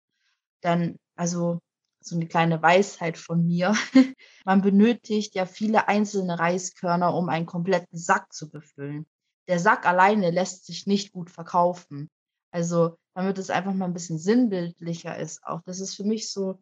Denn, 0.62 0.96
also, 1.16 1.60
so 2.00 2.16
eine 2.16 2.26
kleine 2.26 2.60
Weisheit 2.62 3.16
von 3.18 3.46
mir. 3.46 3.74
Man 4.44 4.62
benötigt 4.62 5.34
ja 5.34 5.46
viele 5.46 5.88
einzelne 5.88 6.38
Reiskörner, 6.38 7.14
um 7.14 7.28
einen 7.28 7.46
kompletten 7.46 7.98
Sack 7.98 8.32
zu 8.32 8.50
befüllen 8.50 9.06
der 9.48 9.58
Sack 9.58 9.86
alleine 9.86 10.30
lässt 10.30 10.66
sich 10.66 10.86
nicht 10.86 11.12
gut 11.12 11.30
verkaufen. 11.30 12.10
Also, 12.50 12.96
damit 13.14 13.38
es 13.38 13.50
einfach 13.50 13.74
mal 13.74 13.86
ein 13.86 13.94
bisschen 13.94 14.18
sinnbildlicher 14.18 15.18
ist 15.18 15.44
auch. 15.44 15.60
Das 15.64 15.80
ist 15.80 15.94
für 15.94 16.04
mich 16.04 16.30
so 16.30 16.60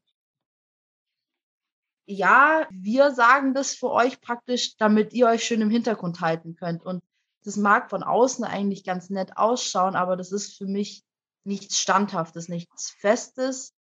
ja, 2.11 2.67
wir 2.71 3.13
sagen 3.13 3.55
das 3.55 3.75
für 3.75 3.91
euch 3.91 4.21
praktisch, 4.21 4.77
damit 4.77 5.13
ihr 5.13 5.27
euch 5.27 5.45
schön 5.45 5.61
im 5.61 5.71
Hintergrund 5.71 6.21
halten 6.21 6.57
könnt. 6.57 6.85
Und 6.85 7.03
das 7.45 7.57
mag 7.57 7.89
von 7.89 8.03
außen 8.03 8.45
eigentlich 8.45 8.85
ganz 8.85 9.11
nett 9.11 9.37
ausschauen, 9.37 9.95
aber 9.95 10.17
das 10.17 10.33
ist 10.33 10.59
für 10.59 10.67
mich 10.67 11.03
nichts 11.45 11.79
Standhaftes, 11.79 12.49
nichts 12.49 12.91
Festes, 12.91 13.73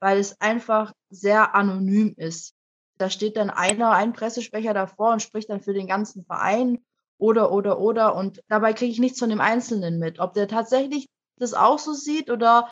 weil 0.00 0.18
es 0.18 0.40
einfach 0.40 0.92
sehr 1.08 1.54
anonym 1.54 2.14
ist. 2.16 2.54
Da 2.98 3.08
steht 3.08 3.36
dann 3.36 3.50
einer, 3.50 3.92
ein 3.92 4.12
Pressesprecher 4.12 4.74
davor 4.74 5.12
und 5.12 5.22
spricht 5.22 5.50
dann 5.50 5.60
für 5.60 5.74
den 5.74 5.86
ganzen 5.86 6.24
Verein 6.24 6.84
oder, 7.18 7.52
oder, 7.52 7.78
oder. 7.78 8.14
Und 8.14 8.42
dabei 8.48 8.72
kriege 8.72 8.92
ich 8.92 8.98
nichts 8.98 9.18
von 9.18 9.30
dem 9.30 9.40
Einzelnen 9.40 9.98
mit. 9.98 10.18
Ob 10.18 10.34
der 10.34 10.48
tatsächlich 10.48 11.08
das 11.38 11.54
auch 11.54 11.78
so 11.78 11.92
sieht 11.92 12.30
oder 12.30 12.70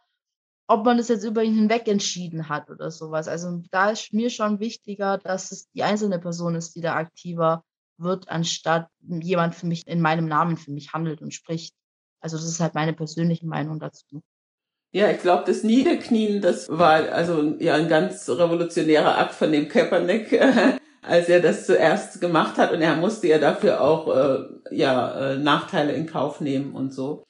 ob 0.66 0.84
man 0.84 0.96
das 0.96 1.08
jetzt 1.08 1.24
über 1.24 1.42
ihn 1.42 1.54
hinweg 1.54 1.86
entschieden 1.88 2.48
hat 2.48 2.70
oder 2.70 2.90
sowas. 2.90 3.28
Also 3.28 3.62
da 3.70 3.90
ist 3.90 4.12
mir 4.12 4.30
schon 4.30 4.60
wichtiger, 4.60 5.18
dass 5.18 5.52
es 5.52 5.70
die 5.70 5.82
einzelne 5.82 6.18
Person 6.18 6.54
ist, 6.54 6.74
die 6.74 6.80
da 6.80 6.94
aktiver 6.94 7.64
wird, 7.98 8.28
anstatt 8.28 8.88
jemand 9.00 9.54
für 9.54 9.66
mich 9.66 9.86
in 9.86 10.00
meinem 10.00 10.26
Namen 10.26 10.56
für 10.56 10.72
mich 10.72 10.92
handelt 10.92 11.22
und 11.22 11.34
spricht. 11.34 11.74
Also 12.20 12.36
das 12.36 12.46
ist 12.46 12.60
halt 12.60 12.74
meine 12.74 12.94
persönliche 12.94 13.46
Meinung 13.46 13.78
dazu. 13.78 14.22
Ja, 14.92 15.10
ich 15.10 15.20
glaube, 15.20 15.42
das 15.46 15.64
Niederknien, 15.64 16.40
das 16.40 16.68
war 16.68 17.12
also 17.12 17.56
ja 17.58 17.74
ein 17.74 17.88
ganz 17.88 18.28
revolutionärer 18.28 19.18
Akt 19.18 19.34
von 19.34 19.50
dem 19.50 19.68
Kaepernick, 19.68 20.40
als 21.02 21.28
er 21.28 21.40
das 21.40 21.66
zuerst 21.66 22.20
gemacht 22.20 22.56
hat 22.58 22.72
und 22.72 22.80
er 22.80 22.96
musste 22.96 23.26
ja 23.26 23.38
dafür 23.38 23.80
auch 23.80 24.08
äh, 24.16 24.44
ja 24.70 25.32
äh, 25.32 25.38
Nachteile 25.38 25.92
in 25.92 26.06
Kauf 26.06 26.40
nehmen 26.40 26.74
und 26.74 26.94
so. 26.94 27.24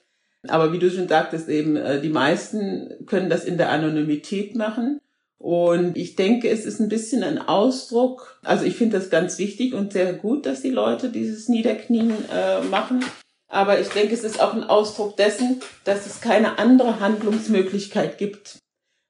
Aber 0.48 0.72
wie 0.72 0.78
du 0.78 0.90
schon 0.90 1.08
sagtest, 1.08 1.48
eben 1.48 1.76
äh, 1.76 2.00
die 2.00 2.08
meisten 2.08 3.06
können 3.06 3.30
das 3.30 3.44
in 3.44 3.58
der 3.58 3.70
Anonymität 3.70 4.56
machen. 4.56 5.00
Und 5.38 5.96
ich 5.96 6.16
denke, 6.16 6.48
es 6.48 6.64
ist 6.64 6.80
ein 6.80 6.88
bisschen 6.88 7.22
ein 7.22 7.38
Ausdruck. 7.38 8.40
Also 8.42 8.64
ich 8.64 8.76
finde 8.76 8.98
das 8.98 9.10
ganz 9.10 9.38
wichtig 9.38 9.74
und 9.74 9.92
sehr 9.92 10.14
gut, 10.14 10.46
dass 10.46 10.62
die 10.62 10.70
Leute 10.70 11.10
dieses 11.10 11.48
Niederknien 11.48 12.12
äh, 12.32 12.62
machen. 12.62 13.04
Aber 13.48 13.78
ich 13.78 13.88
denke, 13.88 14.14
es 14.14 14.24
ist 14.24 14.40
auch 14.40 14.54
ein 14.54 14.64
Ausdruck 14.64 15.16
dessen, 15.16 15.60
dass 15.84 16.06
es 16.06 16.20
keine 16.20 16.58
andere 16.58 16.98
Handlungsmöglichkeit 17.00 18.18
gibt. 18.18 18.58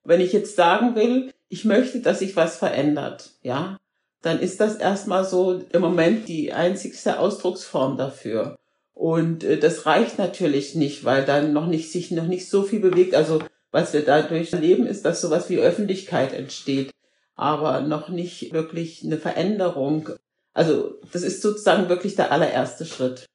Wenn 0.03 0.21
ich 0.21 0.33
jetzt 0.33 0.55
sagen 0.55 0.95
will, 0.95 1.31
ich 1.47 1.65
möchte, 1.65 2.01
dass 2.01 2.19
sich 2.19 2.35
was 2.35 2.57
verändert, 2.57 3.31
ja, 3.41 3.77
dann 4.21 4.39
ist 4.39 4.59
das 4.59 4.75
erstmal 4.75 5.23
so 5.23 5.63
im 5.71 5.81
Moment 5.81 6.27
die 6.27 6.51
einzigste 6.51 7.19
Ausdrucksform 7.19 7.97
dafür. 7.97 8.57
Und 8.95 9.43
äh, 9.43 9.59
das 9.59 9.85
reicht 9.85 10.17
natürlich 10.17 10.73
nicht, 10.73 11.03
weil 11.03 11.25
dann 11.25 11.53
noch 11.53 11.67
nicht 11.67 11.91
sich 11.91 12.09
noch 12.11 12.25
nicht 12.25 12.49
so 12.49 12.63
viel 12.63 12.79
bewegt. 12.79 13.13
Also 13.13 13.41
was 13.71 13.93
wir 13.93 14.03
dadurch 14.03 14.53
erleben, 14.53 14.87
ist, 14.87 15.03
dass 15.05 15.21
sowas 15.21 15.49
wie 15.49 15.59
Öffentlichkeit 15.59 16.33
entsteht, 16.33 16.91
aber 17.35 17.81
noch 17.81 18.07
nicht 18.07 18.53
wirklich 18.53 19.03
eine 19.03 19.17
Veränderung. 19.17 20.09
Also 20.53 20.97
das 21.11 21.23
ist 21.23 21.41
sozusagen 21.41 21.89
wirklich 21.89 22.15
der 22.15 22.31
allererste 22.31 22.85
Schritt. 22.85 23.25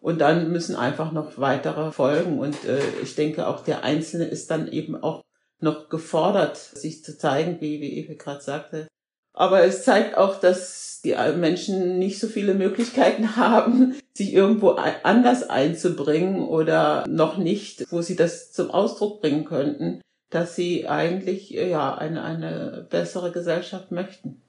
Und 0.00 0.20
dann 0.20 0.52
müssen 0.52 0.76
einfach 0.76 1.12
noch 1.12 1.38
weitere 1.38 1.90
folgen. 1.92 2.38
Und 2.38 2.64
äh, 2.66 2.82
ich 3.02 3.14
denke, 3.14 3.48
auch 3.48 3.64
der 3.64 3.84
Einzelne 3.84 4.26
ist 4.26 4.50
dann 4.50 4.70
eben 4.70 4.94
auch 5.02 5.22
noch 5.60 5.88
gefordert, 5.88 6.58
sich 6.58 7.02
zu 7.02 7.16
zeigen, 7.16 7.60
wie, 7.60 7.80
wie 7.80 7.98
Eve 7.98 8.16
gerade 8.16 8.42
sagte, 8.42 8.86
aber 9.36 9.62
es 9.64 9.84
zeigt 9.84 10.16
auch, 10.16 10.40
dass 10.40 11.00
die 11.04 11.14
Menschen 11.36 11.98
nicht 11.98 12.18
so 12.18 12.26
viele 12.26 12.54
Möglichkeiten 12.54 13.36
haben, 13.36 13.94
sich 14.14 14.32
irgendwo 14.32 14.70
anders 14.70 15.48
einzubringen 15.48 16.42
oder 16.42 17.04
noch 17.06 17.36
nicht, 17.36 17.92
wo 17.92 18.02
sie 18.02 18.16
das 18.16 18.50
zum 18.52 18.70
Ausdruck 18.70 19.20
bringen 19.20 19.44
könnten, 19.44 20.00
dass 20.30 20.56
sie 20.56 20.88
eigentlich 20.88 21.50
ja 21.50 21.94
eine, 21.94 22.24
eine 22.24 22.88
bessere 22.90 23.30
Gesellschaft 23.30 23.92
möchten. 23.92 24.40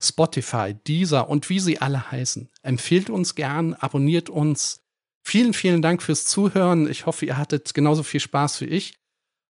Spotify, 0.04 0.74
Deezer 0.74 1.30
und 1.30 1.50
wie 1.50 1.60
sie 1.60 1.80
alle 1.80 2.12
heißen. 2.12 2.50
Empfehlt 2.62 3.10
uns 3.10 3.36
gern, 3.36 3.74
abonniert 3.74 4.30
uns. 4.30 4.82
Vielen, 5.26 5.54
vielen 5.54 5.82
Dank 5.82 6.04
fürs 6.04 6.26
Zuhören. 6.26 6.89
Ich 6.89 7.06
hoffe, 7.06 7.26
ihr 7.26 7.38
hattet 7.38 7.74
genauso 7.74 8.04
viel 8.04 8.19
Spaß 8.19 8.60
wie 8.60 8.65
ich, 8.65 8.96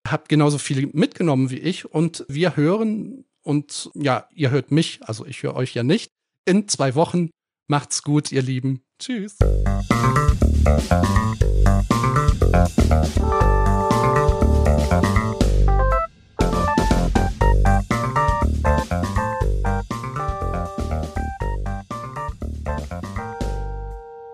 habt 0.06 0.30
genauso 0.30 0.56
viel 0.56 0.88
mitgenommen 0.94 1.50
wie 1.50 1.58
ich 1.58 1.92
und 1.92 2.24
wir 2.28 2.56
hören 2.56 3.26
und 3.48 3.88
ja, 3.94 4.28
ihr 4.34 4.50
hört 4.50 4.72
mich, 4.72 5.00
also 5.04 5.24
ich 5.24 5.42
höre 5.42 5.56
euch 5.56 5.72
ja 5.72 5.82
nicht. 5.82 6.10
In 6.44 6.68
zwei 6.68 6.94
Wochen. 6.94 7.30
Macht's 7.66 8.02
gut, 8.02 8.30
ihr 8.30 8.42
Lieben. 8.42 8.82
Tschüss. 8.98 9.38